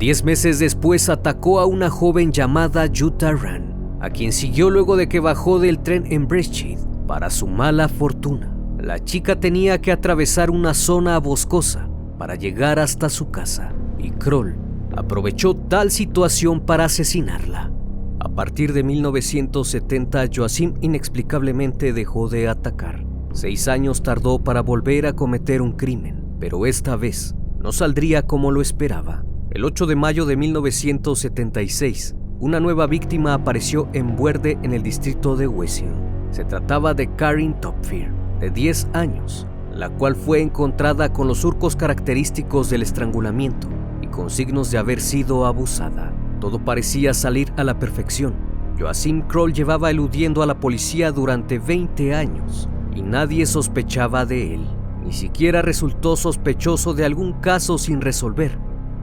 Diez 0.00 0.24
meses 0.24 0.58
después 0.58 1.08
atacó 1.10 1.60
a 1.60 1.66
una 1.66 1.90
joven 1.90 2.32
llamada 2.32 2.90
Jutta 2.92 3.30
Ran, 3.30 3.98
a 4.00 4.10
quien 4.10 4.32
siguió 4.32 4.68
luego 4.68 4.96
de 4.96 5.08
que 5.08 5.20
bajó 5.20 5.60
del 5.60 5.78
tren 5.78 6.06
en 6.10 6.26
Breccia. 6.26 6.76
Para 7.06 7.30
su 7.30 7.46
mala 7.46 7.88
fortuna, 7.88 8.51
la 8.82 8.98
chica 8.98 9.38
tenía 9.38 9.80
que 9.80 9.92
atravesar 9.92 10.50
una 10.50 10.74
zona 10.74 11.16
boscosa 11.18 11.88
para 12.18 12.34
llegar 12.34 12.80
hasta 12.80 13.08
su 13.08 13.30
casa, 13.30 13.72
y 13.96 14.10
Kroll 14.10 14.56
aprovechó 14.96 15.54
tal 15.54 15.92
situación 15.92 16.60
para 16.60 16.86
asesinarla. 16.86 17.70
A 18.18 18.28
partir 18.28 18.72
de 18.72 18.82
1970, 18.82 20.24
Joachim 20.34 20.74
inexplicablemente 20.80 21.92
dejó 21.92 22.28
de 22.28 22.48
atacar. 22.48 23.06
Seis 23.32 23.68
años 23.68 24.02
tardó 24.02 24.42
para 24.42 24.62
volver 24.62 25.06
a 25.06 25.12
cometer 25.12 25.62
un 25.62 25.72
crimen, 25.72 26.24
pero 26.40 26.66
esta 26.66 26.96
vez 26.96 27.36
no 27.60 27.70
saldría 27.70 28.26
como 28.26 28.50
lo 28.50 28.60
esperaba. 28.60 29.24
El 29.52 29.64
8 29.64 29.86
de 29.86 29.94
mayo 29.94 30.26
de 30.26 30.36
1976, 30.36 32.16
una 32.40 32.58
nueva 32.58 32.88
víctima 32.88 33.34
apareció 33.34 33.88
en 33.92 34.16
Buerde 34.16 34.58
en 34.64 34.72
el 34.72 34.82
distrito 34.82 35.36
de 35.36 35.46
Wesel. 35.46 35.94
Se 36.30 36.44
trataba 36.44 36.94
de 36.94 37.14
Karin 37.14 37.54
Topfir, 37.60 38.21
de 38.42 38.50
10 38.50 38.88
años, 38.92 39.46
la 39.72 39.88
cual 39.88 40.16
fue 40.16 40.42
encontrada 40.42 41.12
con 41.12 41.28
los 41.28 41.38
surcos 41.38 41.76
característicos 41.76 42.68
del 42.70 42.82
estrangulamiento 42.82 43.68
y 44.02 44.08
con 44.08 44.30
signos 44.30 44.72
de 44.72 44.78
haber 44.78 45.00
sido 45.00 45.46
abusada. 45.46 46.12
Todo 46.40 46.58
parecía 46.58 47.14
salir 47.14 47.52
a 47.56 47.62
la 47.62 47.78
perfección. 47.78 48.34
Joachim 48.76 49.22
Kroll 49.28 49.52
llevaba 49.52 49.92
eludiendo 49.92 50.42
a 50.42 50.46
la 50.46 50.58
policía 50.58 51.12
durante 51.12 51.60
20 51.60 52.16
años 52.16 52.68
y 52.92 53.02
nadie 53.02 53.46
sospechaba 53.46 54.26
de 54.26 54.56
él. 54.56 54.66
Ni 55.04 55.12
siquiera 55.12 55.62
resultó 55.62 56.16
sospechoso 56.16 56.94
de 56.94 57.04
algún 57.04 57.34
caso 57.34 57.78
sin 57.78 58.00
resolver, 58.00 58.58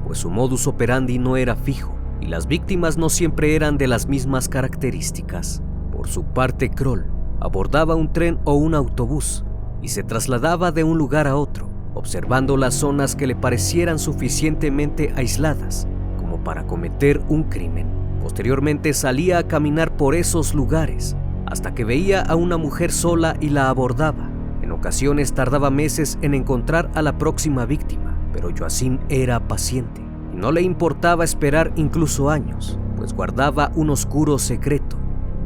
pues 0.05 0.17
su 0.17 0.29
modus 0.29 0.67
operandi 0.67 1.17
no 1.17 1.37
era 1.37 1.55
fijo 1.55 1.95
y 2.19 2.25
las 2.25 2.45
víctimas 2.45 2.97
no 2.97 3.07
siempre 3.07 3.55
eran 3.55 3.77
de 3.77 3.87
las 3.87 4.09
mismas 4.09 4.49
características. 4.49 5.63
Por 5.93 6.09
su 6.09 6.25
parte, 6.25 6.69
Kroll 6.69 7.18
abordaba 7.39 7.95
un 7.95 8.11
tren 8.11 8.39
o 8.43 8.53
un 8.53 8.75
autobús 8.75 9.43
y 9.81 9.89
se 9.89 10.03
trasladaba 10.03 10.71
de 10.71 10.83
un 10.83 10.97
lugar 10.97 11.27
a 11.27 11.35
otro, 11.35 11.69
observando 11.93 12.57
las 12.57 12.75
zonas 12.75 13.15
que 13.15 13.27
le 13.27 13.35
parecieran 13.35 13.99
suficientemente 13.99 15.13
aisladas 15.15 15.87
como 16.17 16.43
para 16.43 16.67
cometer 16.67 17.21
un 17.29 17.43
crimen. 17.43 17.87
Posteriormente 18.21 18.93
salía 18.93 19.37
a 19.37 19.47
caminar 19.47 19.95
por 19.95 20.15
esos 20.15 20.53
lugares 20.53 21.15
hasta 21.45 21.73
que 21.73 21.85
veía 21.85 22.21
a 22.21 22.35
una 22.35 22.57
mujer 22.57 22.91
sola 22.91 23.35
y 23.39 23.49
la 23.49 23.69
abordaba 23.69 24.29
en 24.69 24.73
ocasiones 24.73 25.33
tardaba 25.33 25.71
meses 25.71 26.19
en 26.21 26.35
encontrar 26.35 26.91
a 26.93 27.01
la 27.01 27.17
próxima 27.17 27.65
víctima, 27.65 28.15
pero 28.31 28.51
Joacim 28.55 28.99
era 29.09 29.47
paciente 29.47 29.99
y 30.31 30.37
no 30.37 30.51
le 30.51 30.61
importaba 30.61 31.23
esperar 31.23 31.73
incluso 31.75 32.29
años, 32.29 32.77
pues 32.95 33.13
guardaba 33.13 33.71
un 33.73 33.89
oscuro 33.89 34.37
secreto, 34.37 34.95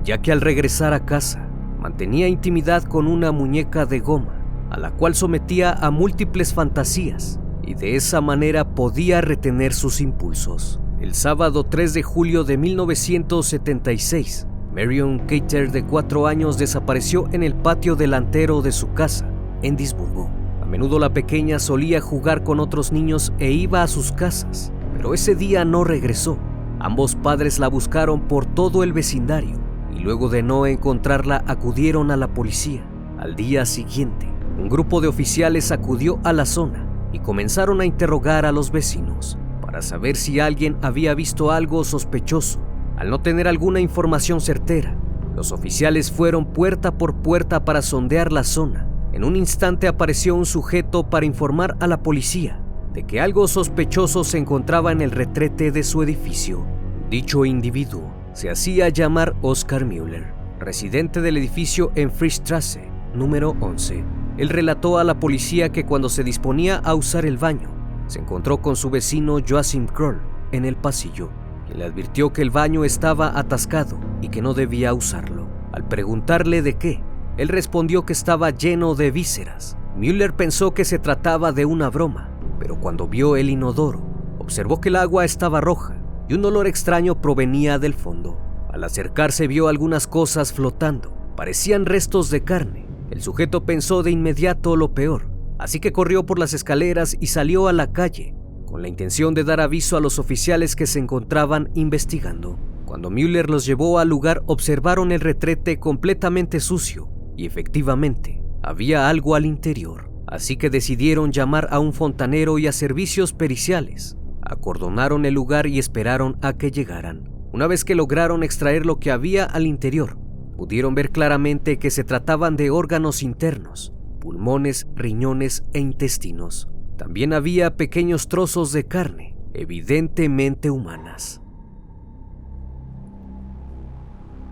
ya 0.04 0.18
que 0.18 0.34
al 0.34 0.42
regresar 0.42 0.92
a 0.92 1.06
casa 1.06 1.48
mantenía 1.84 2.30
intimidad 2.30 2.84
con 2.84 3.08
una 3.08 3.34
muñeca 3.34 3.86
de 3.86 4.00
goma, 4.00 4.34
a 4.70 4.80
la 4.80 4.92
cual 4.92 5.16
sometía 5.16 5.74
a 5.74 5.92
múltiples 5.92 6.54
fantasías, 6.54 7.42
y 7.62 7.74
de 7.74 7.98
esa 7.98 8.22
manera 8.22 8.74
podía 8.74 9.20
retener 9.20 9.74
sus 9.74 10.00
impulsos. 10.00 10.80
El 11.02 11.14
sábado 11.14 11.66
3 11.66 11.94
de 11.94 12.02
julio 12.02 12.46
de 12.46 12.58
1976, 12.58 14.48
Marion 14.74 15.20
Cater, 15.28 15.74
de 15.74 15.86
cuatro 15.86 16.28
años, 16.28 16.58
desapareció 16.58 17.28
en 17.34 17.44
el 17.44 17.54
patio 17.54 17.98
delantero 17.98 18.62
de 18.62 18.72
su 18.72 18.94
casa, 18.94 19.30
en 19.62 19.76
Disburgo. 19.76 20.30
A 20.62 20.66
menudo 20.66 21.00
la 21.00 21.14
pequeña 21.14 21.60
solía 21.60 22.00
jugar 22.00 22.46
con 22.46 22.62
otros 22.62 22.94
niños 22.94 23.34
e 23.40 23.52
iba 23.52 23.84
a 23.84 23.88
sus 23.88 24.14
casas, 24.14 24.72
pero 24.96 25.14
ese 25.14 25.36
día 25.36 25.66
no 25.66 25.84
regresó. 25.84 26.38
Ambos 26.80 27.16
padres 27.16 27.60
la 27.60 27.68
buscaron 27.68 28.22
por 28.22 28.46
todo 28.46 28.84
el 28.84 28.94
vecindario 28.94 29.63
y 29.96 30.00
luego 30.00 30.30
de 30.30 30.44
no 30.44 30.66
encontrarla 30.66 31.44
acudieron 31.48 32.12
a 32.12 32.18
la 32.18 32.28
policía. 32.28 32.84
Al 33.20 33.36
día 33.36 33.66
siguiente, 33.66 34.28
un 34.58 34.70
grupo 34.70 35.02
de 35.02 35.08
oficiales 35.08 35.72
acudió 35.72 36.20
a 36.24 36.34
la 36.34 36.46
zona 36.46 36.88
y 37.12 37.20
comenzaron 37.20 37.82
a 37.82 37.86
interrogar 37.86 38.46
a 38.46 38.52
los 38.52 38.72
vecinos 38.72 39.38
para 39.62 39.82
saber 39.82 40.16
si 40.16 40.40
alguien 40.40 40.78
había 40.82 41.14
visto 41.14 41.52
algo 41.52 41.84
sospechoso. 41.84 42.60
Al 42.98 43.10
no 43.10 43.22
tener 43.22 43.48
alguna 43.48 43.80
información 43.80 44.42
certera, 44.42 44.96
los 45.36 45.52
oficiales 45.52 46.12
fueron 46.12 46.46
puerta 46.46 46.98
por 46.98 47.16
puerta 47.16 47.66
para 47.66 47.82
sondear 47.82 48.32
la 48.32 48.44
zona. 48.44 48.88
En 49.14 49.24
un 49.24 49.36
instante 49.36 49.88
apareció 49.88 50.36
un 50.36 50.46
sujeto 50.46 51.10
para 51.10 51.26
informar 51.26 51.76
a 51.80 51.88
la 51.88 52.02
policía 52.02 52.60
de 52.94 53.04
que 53.04 53.20
algo 53.20 53.48
sospechoso 53.48 54.24
se 54.24 54.38
encontraba 54.38 54.92
en 54.92 55.02
el 55.02 55.10
retrete 55.10 55.72
de 55.72 55.82
su 55.82 56.04
edificio. 56.04 56.64
Dicho 57.10 57.44
individuo 57.46 58.23
se 58.34 58.50
hacía 58.50 58.90
llamar 58.90 59.36
Oscar 59.42 59.86
Müller, 59.86 60.34
residente 60.60 61.22
del 61.22 61.38
edificio 61.38 61.92
en 61.96 62.12
Fristrasse, 62.12 62.90
número 63.14 63.56
11. 63.60 64.04
Él 64.38 64.50
relató 64.50 64.98
a 64.98 65.04
la 65.04 65.20
policía 65.20 65.70
que 65.70 65.86
cuando 65.86 66.10
se 66.10 66.24
disponía 66.24 66.78
a 66.78 66.96
usar 66.96 67.26
el 67.28 67.38
baño, 67.38 67.70
se 68.08 68.20
encontró 68.20 68.62
con 68.62 68.76
su 68.76 68.90
vecino 68.90 69.38
Joachim 69.48 69.86
Kroll 69.86 70.20
en 70.52 70.66
el 70.66 70.76
pasillo, 70.76 71.30
quien 71.68 71.80
le 71.80 71.86
advirtió 71.86 72.34
que 72.34 72.42
el 72.42 72.50
baño 72.50 72.84
estaba 72.84 73.38
atascado 73.38 74.00
y 74.22 74.30
que 74.30 74.42
no 74.42 74.56
debía 74.56 74.94
usarlo. 74.96 75.48
Al 75.72 75.88
preguntarle 75.88 76.64
de 76.64 76.74
qué, 76.74 77.04
él 77.38 77.50
respondió 77.50 78.04
que 78.04 78.14
estaba 78.14 78.50
lleno 78.50 78.96
de 78.96 79.12
vísceras. 79.12 79.78
Müller 79.96 80.34
pensó 80.34 80.74
que 80.74 80.86
se 80.86 80.98
trataba 80.98 81.52
de 81.52 81.66
una 81.66 81.92
broma, 81.92 82.32
pero 82.60 82.80
cuando 82.80 83.08
vio 83.08 83.36
el 83.36 83.52
inodoro, 83.52 84.02
observó 84.40 84.82
que 84.82 84.90
el 84.90 84.96
agua 84.96 85.24
estaba 85.24 85.62
roja 85.62 86.03
y 86.28 86.34
un 86.34 86.46
olor 86.46 86.68
extraño 86.68 87.22
provenía 87.22 87.80
del 87.80 87.94
fondo. 87.94 88.40
Al 88.72 88.84
acercarse 88.84 89.48
vio 89.48 89.68
algunas 89.68 90.08
cosas 90.08 90.54
flotando, 90.54 91.14
parecían 91.36 91.86
restos 91.86 92.30
de 92.30 92.44
carne. 92.44 92.86
El 93.12 93.22
sujeto 93.22 93.66
pensó 93.66 94.02
de 94.02 94.12
inmediato 94.12 94.76
lo 94.76 94.94
peor, 94.94 95.30
así 95.60 95.80
que 95.80 95.92
corrió 95.92 96.26
por 96.26 96.40
las 96.40 96.54
escaleras 96.54 97.16
y 97.20 97.28
salió 97.28 97.68
a 97.68 97.74
la 97.74 97.92
calle, 97.92 98.36
con 98.66 98.82
la 98.82 98.88
intención 98.88 99.34
de 99.34 99.44
dar 99.44 99.62
aviso 99.62 99.98
a 99.98 100.02
los 100.02 100.18
oficiales 100.18 100.76
que 100.76 100.88
se 100.88 101.00
encontraban 101.00 101.70
investigando. 101.76 102.58
Cuando 102.86 103.10
Müller 103.10 103.50
los 103.50 103.66
llevó 103.66 104.00
al 104.00 104.10
lugar 104.10 104.44
observaron 104.46 105.12
el 105.12 105.20
retrete 105.20 105.80
completamente 105.80 106.60
sucio 106.60 107.10
y 107.38 107.46
efectivamente 107.46 108.44
había 108.62 109.10
algo 109.10 109.36
al 109.36 109.46
interior, 109.46 110.10
así 110.28 110.58
que 110.58 110.70
decidieron 110.70 111.32
llamar 111.32 111.68
a 111.72 111.80
un 111.80 111.94
fontanero 111.94 112.58
y 112.58 112.68
a 112.68 112.72
servicios 112.72 113.34
periciales. 113.34 114.18
Acordonaron 114.46 115.26
el 115.26 115.34
lugar 115.34 115.68
y 115.68 115.80
esperaron 115.80 116.38
a 116.42 116.54
que 116.54 116.72
llegaran. 116.72 117.30
Una 117.54 117.68
vez 117.68 117.86
que 117.86 117.96
lograron 117.96 118.44
extraer 118.44 118.86
lo 118.86 119.00
que 119.00 119.12
había 119.12 119.46
al 119.46 119.66
interior, 119.66 120.18
pudieron 120.58 120.96
ver 120.96 121.12
claramente 121.12 121.78
que 121.78 121.92
se 121.92 122.04
trataban 122.04 122.56
de 122.56 122.70
órganos 122.70 123.24
internos, 123.24 123.94
pulmones, 124.20 124.88
riñones 124.96 125.64
e 125.74 125.80
intestinos. 125.80 126.70
También 126.98 127.34
había 127.34 127.78
pequeños 127.78 128.28
trozos 128.28 128.72
de 128.72 128.86
carne, 128.86 129.36
evidentemente 129.54 130.70
humanas. 130.70 131.42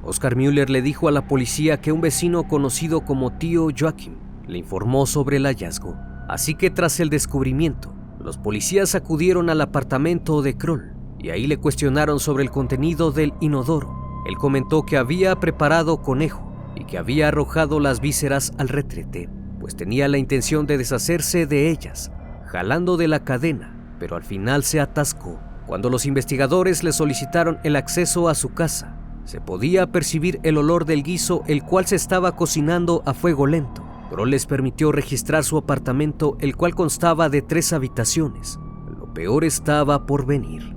Oscar 0.04 0.36
Müller 0.36 0.70
le 0.70 0.82
dijo 0.82 1.08
a 1.08 1.12
la 1.12 1.28
policía 1.28 1.80
que 1.80 1.92
un 1.92 2.02
vecino 2.02 2.48
conocido 2.48 3.06
como 3.06 3.38
tío 3.38 3.68
Joachim 3.78 4.16
le 4.48 4.58
informó 4.58 5.06
sobre 5.06 5.38
el 5.38 5.46
hallazgo. 5.46 5.96
Así 6.28 6.56
que 6.56 6.70
tras 6.70 7.00
el 7.00 7.10
descubrimiento, 7.10 7.94
los 8.22 8.38
policías 8.38 8.96
acudieron 8.96 9.50
al 9.50 9.62
apartamento 9.62 10.42
de 10.42 10.56
Kroll 10.58 10.94
y 11.20 11.30
ahí 11.30 11.48
le 11.48 11.58
cuestionaron 11.58 12.20
sobre 12.20 12.44
el 12.44 12.52
contenido 12.52 13.12
del 13.12 13.34
inodoro. 13.40 14.24
Él 14.26 14.38
comentó 14.38 14.84
que 14.84 14.98
había 14.98 15.40
preparado 15.40 16.02
conejo 16.02 16.52
y 16.76 16.86
que 16.86 16.98
había 16.98 17.28
arrojado 17.28 17.80
las 17.80 18.00
vísceras 18.00 18.52
al 18.58 18.70
retrete, 18.70 19.30
pues 19.60 19.76
tenía 19.76 20.08
la 20.08 20.18
intención 20.18 20.66
de 20.66 20.78
deshacerse 20.78 21.46
de 21.46 21.70
ellas, 21.70 22.12
jalando 22.46 22.98
de 22.98 23.08
la 23.08 23.24
cadena, 23.24 23.96
pero 24.00 24.16
al 24.16 24.24
final 24.24 24.64
se 24.64 24.80
atascó. 24.80 25.40
Cuando 25.68 25.90
los 25.90 26.06
investigadores 26.06 26.84
le 26.84 26.92
solicitaron 26.92 27.60
el 27.64 27.76
acceso 27.76 28.30
a 28.30 28.36
su 28.36 28.54
casa, 28.54 28.98
se 29.26 29.40
podía 29.40 29.92
percibir 29.92 30.40
el 30.44 30.58
olor 30.58 30.86
del 30.86 31.04
guiso 31.04 31.44
el 31.48 31.64
cual 31.64 31.86
se 31.86 31.96
estaba 31.96 32.36
cocinando 32.36 33.04
a 33.06 33.14
fuego 33.14 33.46
lento, 33.46 33.84
pero 34.12 34.26
les 34.26 34.46
permitió 34.46 34.92
registrar 34.92 35.46
su 35.46 35.58
apartamento 35.58 36.36
el 36.42 36.58
cual 36.58 36.76
constaba 36.76 37.30
de 37.30 37.42
tres 37.42 37.72
habitaciones. 37.72 38.60
Lo 39.00 39.14
peor 39.14 39.46
estaba 39.46 40.06
por 40.06 40.26
venir. 40.26 40.76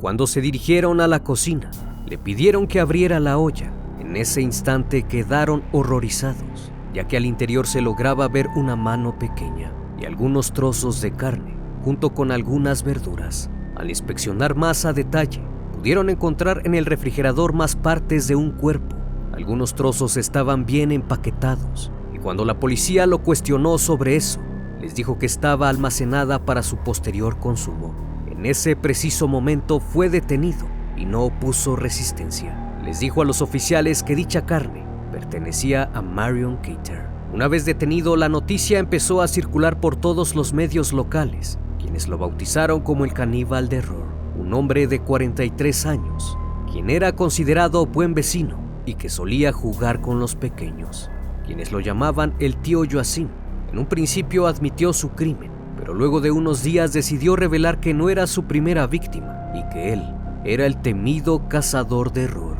Cuando 0.00 0.26
se 0.26 0.40
dirigieron 0.40 1.00
a 1.00 1.06
la 1.06 1.22
cocina, 1.22 1.70
le 2.04 2.18
pidieron 2.18 2.66
que 2.66 2.80
abriera 2.80 3.20
la 3.20 3.38
olla. 3.38 3.72
En 4.00 4.16
ese 4.16 4.42
instante 4.42 5.04
quedaron 5.04 5.62
horrorizados, 5.70 6.72
ya 6.92 7.06
que 7.06 7.16
al 7.16 7.24
interior 7.24 7.68
se 7.68 7.80
lograba 7.80 8.26
ver 8.26 8.48
una 8.56 8.74
mano 8.74 9.16
pequeña 9.16 9.72
y 10.00 10.04
algunos 10.04 10.52
trozos 10.52 11.00
de 11.00 11.12
carne, 11.12 11.56
junto 11.84 12.12
con 12.12 12.32
algunas 12.32 12.82
verduras. 12.82 13.50
Al 13.76 13.88
inspeccionar 13.88 14.56
más 14.56 14.84
a 14.84 14.92
detalle, 14.92 15.42
pudieron 15.72 16.10
encontrar 16.10 16.62
en 16.64 16.74
el 16.74 16.86
refrigerador 16.86 17.52
más 17.52 17.76
partes 17.76 18.26
de 18.26 18.34
un 18.34 18.50
cuerpo. 18.50 18.96
Algunos 19.36 19.74
trozos 19.74 20.16
estaban 20.16 20.64
bien 20.64 20.92
empaquetados 20.92 21.92
y 22.14 22.18
cuando 22.18 22.46
la 22.46 22.58
policía 22.58 23.06
lo 23.06 23.18
cuestionó 23.18 23.76
sobre 23.76 24.16
eso, 24.16 24.40
les 24.80 24.94
dijo 24.94 25.18
que 25.18 25.26
estaba 25.26 25.68
almacenada 25.68 26.46
para 26.46 26.62
su 26.62 26.78
posterior 26.78 27.38
consumo. 27.38 27.94
En 28.30 28.46
ese 28.46 28.76
preciso 28.76 29.28
momento 29.28 29.78
fue 29.78 30.08
detenido 30.08 30.66
y 30.96 31.04
no 31.04 31.24
opuso 31.24 31.76
resistencia. 31.76 32.80
Les 32.82 32.98
dijo 32.98 33.20
a 33.20 33.26
los 33.26 33.42
oficiales 33.42 34.02
que 34.02 34.16
dicha 34.16 34.46
carne 34.46 34.86
pertenecía 35.12 35.90
a 35.92 36.00
Marion 36.00 36.56
Cater. 36.56 37.06
Una 37.34 37.46
vez 37.46 37.66
detenido, 37.66 38.16
la 38.16 38.30
noticia 38.30 38.78
empezó 38.78 39.20
a 39.20 39.28
circular 39.28 39.80
por 39.80 39.96
todos 39.96 40.34
los 40.34 40.54
medios 40.54 40.94
locales, 40.94 41.58
quienes 41.78 42.08
lo 42.08 42.16
bautizaron 42.16 42.80
como 42.80 43.04
el 43.04 43.12
caníbal 43.12 43.68
de 43.68 43.76
error 43.76 44.06
un 44.38 44.52
hombre 44.52 44.86
de 44.86 45.00
43 45.00 45.86
años, 45.86 46.38
quien 46.70 46.90
era 46.90 47.12
considerado 47.12 47.86
buen 47.86 48.12
vecino 48.14 48.65
y 48.86 48.94
que 48.94 49.08
solía 49.08 49.52
jugar 49.52 50.00
con 50.00 50.18
los 50.18 50.34
pequeños, 50.34 51.10
quienes 51.44 51.72
lo 51.72 51.80
llamaban 51.80 52.34
el 52.38 52.56
tío 52.56 52.82
Joacim. 52.90 53.28
En 53.70 53.78
un 53.78 53.86
principio 53.86 54.46
admitió 54.46 54.92
su 54.92 55.10
crimen, 55.10 55.50
pero 55.76 55.92
luego 55.92 56.20
de 56.20 56.30
unos 56.30 56.62
días 56.62 56.92
decidió 56.92 57.36
revelar 57.36 57.80
que 57.80 57.92
no 57.92 58.08
era 58.08 58.26
su 58.26 58.44
primera 58.44 58.86
víctima 58.86 59.50
y 59.54 59.68
que 59.72 59.92
él 59.92 60.02
era 60.44 60.64
el 60.64 60.80
temido 60.80 61.48
cazador 61.48 62.12
de 62.12 62.24
error. 62.24 62.56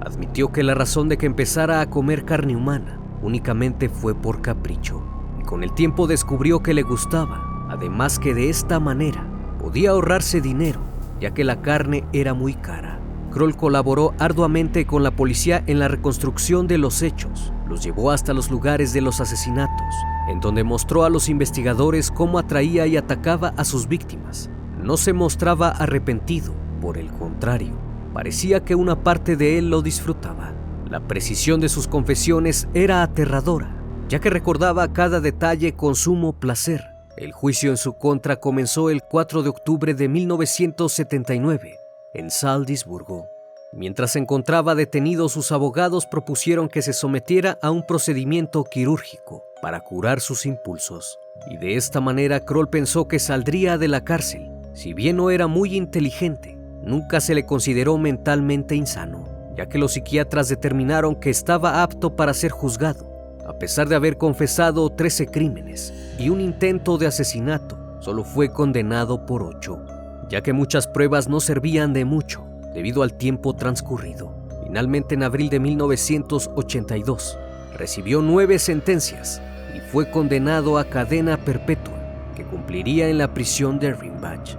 Admitió 0.00 0.52
que 0.52 0.62
la 0.62 0.74
razón 0.74 1.08
de 1.08 1.16
que 1.16 1.26
empezara 1.26 1.80
a 1.80 1.88
comer 1.88 2.24
carne 2.24 2.56
humana 2.56 3.00
únicamente 3.22 3.88
fue 3.88 4.14
por 4.14 4.42
capricho, 4.42 5.02
y 5.40 5.44
con 5.44 5.62
el 5.62 5.72
tiempo 5.72 6.06
descubrió 6.06 6.62
que 6.62 6.74
le 6.74 6.82
gustaba, 6.82 7.66
además 7.70 8.18
que 8.18 8.34
de 8.34 8.50
esta 8.50 8.78
manera 8.80 9.26
podía 9.58 9.90
ahorrarse 9.90 10.40
dinero 10.40 10.88
ya 11.20 11.32
que 11.32 11.44
la 11.44 11.62
carne 11.62 12.04
era 12.12 12.34
muy 12.34 12.54
cara. 12.54 12.97
Kroll 13.30 13.56
colaboró 13.56 14.14
arduamente 14.18 14.86
con 14.86 15.02
la 15.02 15.10
policía 15.10 15.62
en 15.66 15.78
la 15.78 15.88
reconstrucción 15.88 16.66
de 16.66 16.78
los 16.78 17.02
hechos. 17.02 17.52
Los 17.68 17.82
llevó 17.82 18.10
hasta 18.10 18.32
los 18.32 18.50
lugares 18.50 18.92
de 18.92 19.00
los 19.00 19.20
asesinatos, 19.20 19.94
en 20.28 20.40
donde 20.40 20.64
mostró 20.64 21.04
a 21.04 21.10
los 21.10 21.28
investigadores 21.28 22.10
cómo 22.10 22.38
atraía 22.38 22.86
y 22.86 22.96
atacaba 22.96 23.52
a 23.56 23.64
sus 23.64 23.86
víctimas. 23.86 24.50
No 24.82 24.96
se 24.96 25.12
mostraba 25.12 25.68
arrepentido, 25.68 26.54
por 26.80 26.96
el 26.96 27.10
contrario, 27.12 27.74
parecía 28.14 28.64
que 28.64 28.74
una 28.74 29.02
parte 29.02 29.36
de 29.36 29.58
él 29.58 29.68
lo 29.68 29.82
disfrutaba. 29.82 30.54
La 30.88 31.00
precisión 31.00 31.60
de 31.60 31.68
sus 31.68 31.86
confesiones 31.86 32.68
era 32.72 33.02
aterradora, 33.02 33.76
ya 34.08 34.20
que 34.20 34.30
recordaba 34.30 34.92
cada 34.92 35.20
detalle 35.20 35.74
con 35.74 35.94
sumo 35.94 36.32
placer. 36.32 36.84
El 37.18 37.32
juicio 37.32 37.70
en 37.70 37.76
su 37.76 37.98
contra 37.98 38.36
comenzó 38.36 38.88
el 38.88 39.02
4 39.02 39.42
de 39.42 39.48
octubre 39.50 39.92
de 39.92 40.08
1979 40.08 41.87
en 42.14 42.30
Saldisburgo. 42.30 43.28
Mientras 43.72 44.12
se 44.12 44.18
encontraba 44.18 44.74
detenido, 44.74 45.28
sus 45.28 45.52
abogados 45.52 46.06
propusieron 46.06 46.68
que 46.68 46.82
se 46.82 46.92
sometiera 46.92 47.58
a 47.60 47.70
un 47.70 47.86
procedimiento 47.86 48.64
quirúrgico 48.64 49.44
para 49.60 49.80
curar 49.80 50.20
sus 50.20 50.46
impulsos. 50.46 51.18
Y 51.50 51.56
de 51.58 51.76
esta 51.76 52.00
manera 52.00 52.40
Kroll 52.40 52.68
pensó 52.68 53.08
que 53.08 53.18
saldría 53.18 53.76
de 53.76 53.88
la 53.88 54.04
cárcel. 54.04 54.50
Si 54.72 54.94
bien 54.94 55.16
no 55.16 55.30
era 55.30 55.46
muy 55.46 55.76
inteligente, 55.76 56.56
nunca 56.82 57.20
se 57.20 57.34
le 57.34 57.44
consideró 57.44 57.98
mentalmente 57.98 58.74
insano, 58.74 59.24
ya 59.56 59.68
que 59.68 59.78
los 59.78 59.92
psiquiatras 59.92 60.48
determinaron 60.48 61.16
que 61.16 61.30
estaba 61.30 61.82
apto 61.82 62.16
para 62.16 62.32
ser 62.32 62.50
juzgado, 62.50 63.38
a 63.46 63.58
pesar 63.58 63.88
de 63.88 63.96
haber 63.96 64.16
confesado 64.16 64.88
13 64.90 65.26
crímenes 65.26 65.92
y 66.18 66.28
un 66.28 66.40
intento 66.40 66.96
de 66.98 67.06
asesinato, 67.06 67.78
solo 68.00 68.24
fue 68.24 68.50
condenado 68.52 69.26
por 69.26 69.42
8, 69.42 69.84
ya 70.28 70.42
que 70.42 70.52
muchas 70.52 70.86
pruebas 70.86 71.28
no 71.28 71.40
servían 71.40 71.92
de 71.92 72.04
mucho 72.04 72.44
debido 72.74 73.02
al 73.02 73.14
tiempo 73.14 73.54
transcurrido. 73.54 74.32
Finalmente, 74.64 75.14
en 75.14 75.22
abril 75.22 75.48
de 75.48 75.60
1982, 75.60 77.38
recibió 77.76 78.20
nueve 78.20 78.58
sentencias 78.58 79.40
y 79.74 79.80
fue 79.80 80.10
condenado 80.10 80.78
a 80.78 80.84
cadena 80.84 81.36
perpetua 81.36 81.94
que 82.34 82.44
cumpliría 82.44 83.08
en 83.08 83.18
la 83.18 83.32
prisión 83.32 83.78
de 83.78 83.94
Rimbach. 83.94 84.56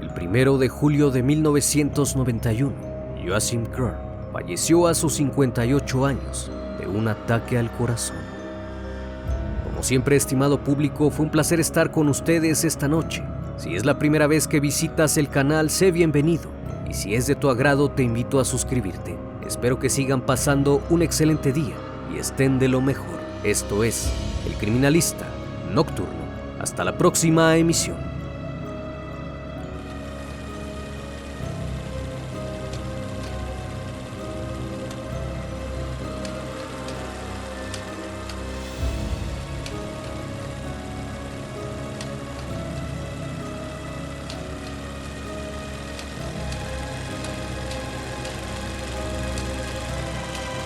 El 0.00 0.10
primero 0.10 0.58
de 0.58 0.68
julio 0.68 1.10
de 1.10 1.22
1991, 1.22 2.74
Joachim 3.24 3.64
Kroll 3.66 3.94
falleció 4.32 4.86
a 4.86 4.94
sus 4.94 5.14
58 5.14 6.04
años 6.06 6.50
de 6.78 6.86
un 6.86 7.08
ataque 7.08 7.58
al 7.58 7.70
corazón. 7.72 8.18
Como 9.64 9.82
siempre, 9.82 10.16
estimado 10.16 10.62
público, 10.62 11.10
fue 11.10 11.26
un 11.26 11.30
placer 11.30 11.60
estar 11.60 11.90
con 11.90 12.08
ustedes 12.08 12.64
esta 12.64 12.88
noche. 12.88 13.22
Si 13.56 13.74
es 13.74 13.86
la 13.86 13.98
primera 13.98 14.26
vez 14.26 14.46
que 14.46 14.60
visitas 14.60 15.16
el 15.16 15.30
canal, 15.30 15.70
sé 15.70 15.90
bienvenido. 15.90 16.50
Y 16.90 16.92
si 16.92 17.14
es 17.14 17.26
de 17.26 17.34
tu 17.34 17.48
agrado, 17.48 17.90
te 17.90 18.02
invito 18.02 18.38
a 18.38 18.44
suscribirte. 18.44 19.16
Espero 19.46 19.78
que 19.78 19.88
sigan 19.88 20.20
pasando 20.20 20.82
un 20.90 21.00
excelente 21.00 21.54
día 21.54 21.74
y 22.14 22.18
estén 22.18 22.58
de 22.58 22.68
lo 22.68 22.82
mejor. 22.82 23.18
Esto 23.44 23.82
es 23.82 24.12
El 24.46 24.52
Criminalista 24.54 25.26
Nocturno. 25.72 26.26
Hasta 26.60 26.84
la 26.84 26.98
próxima 26.98 27.56
emisión. 27.56 28.15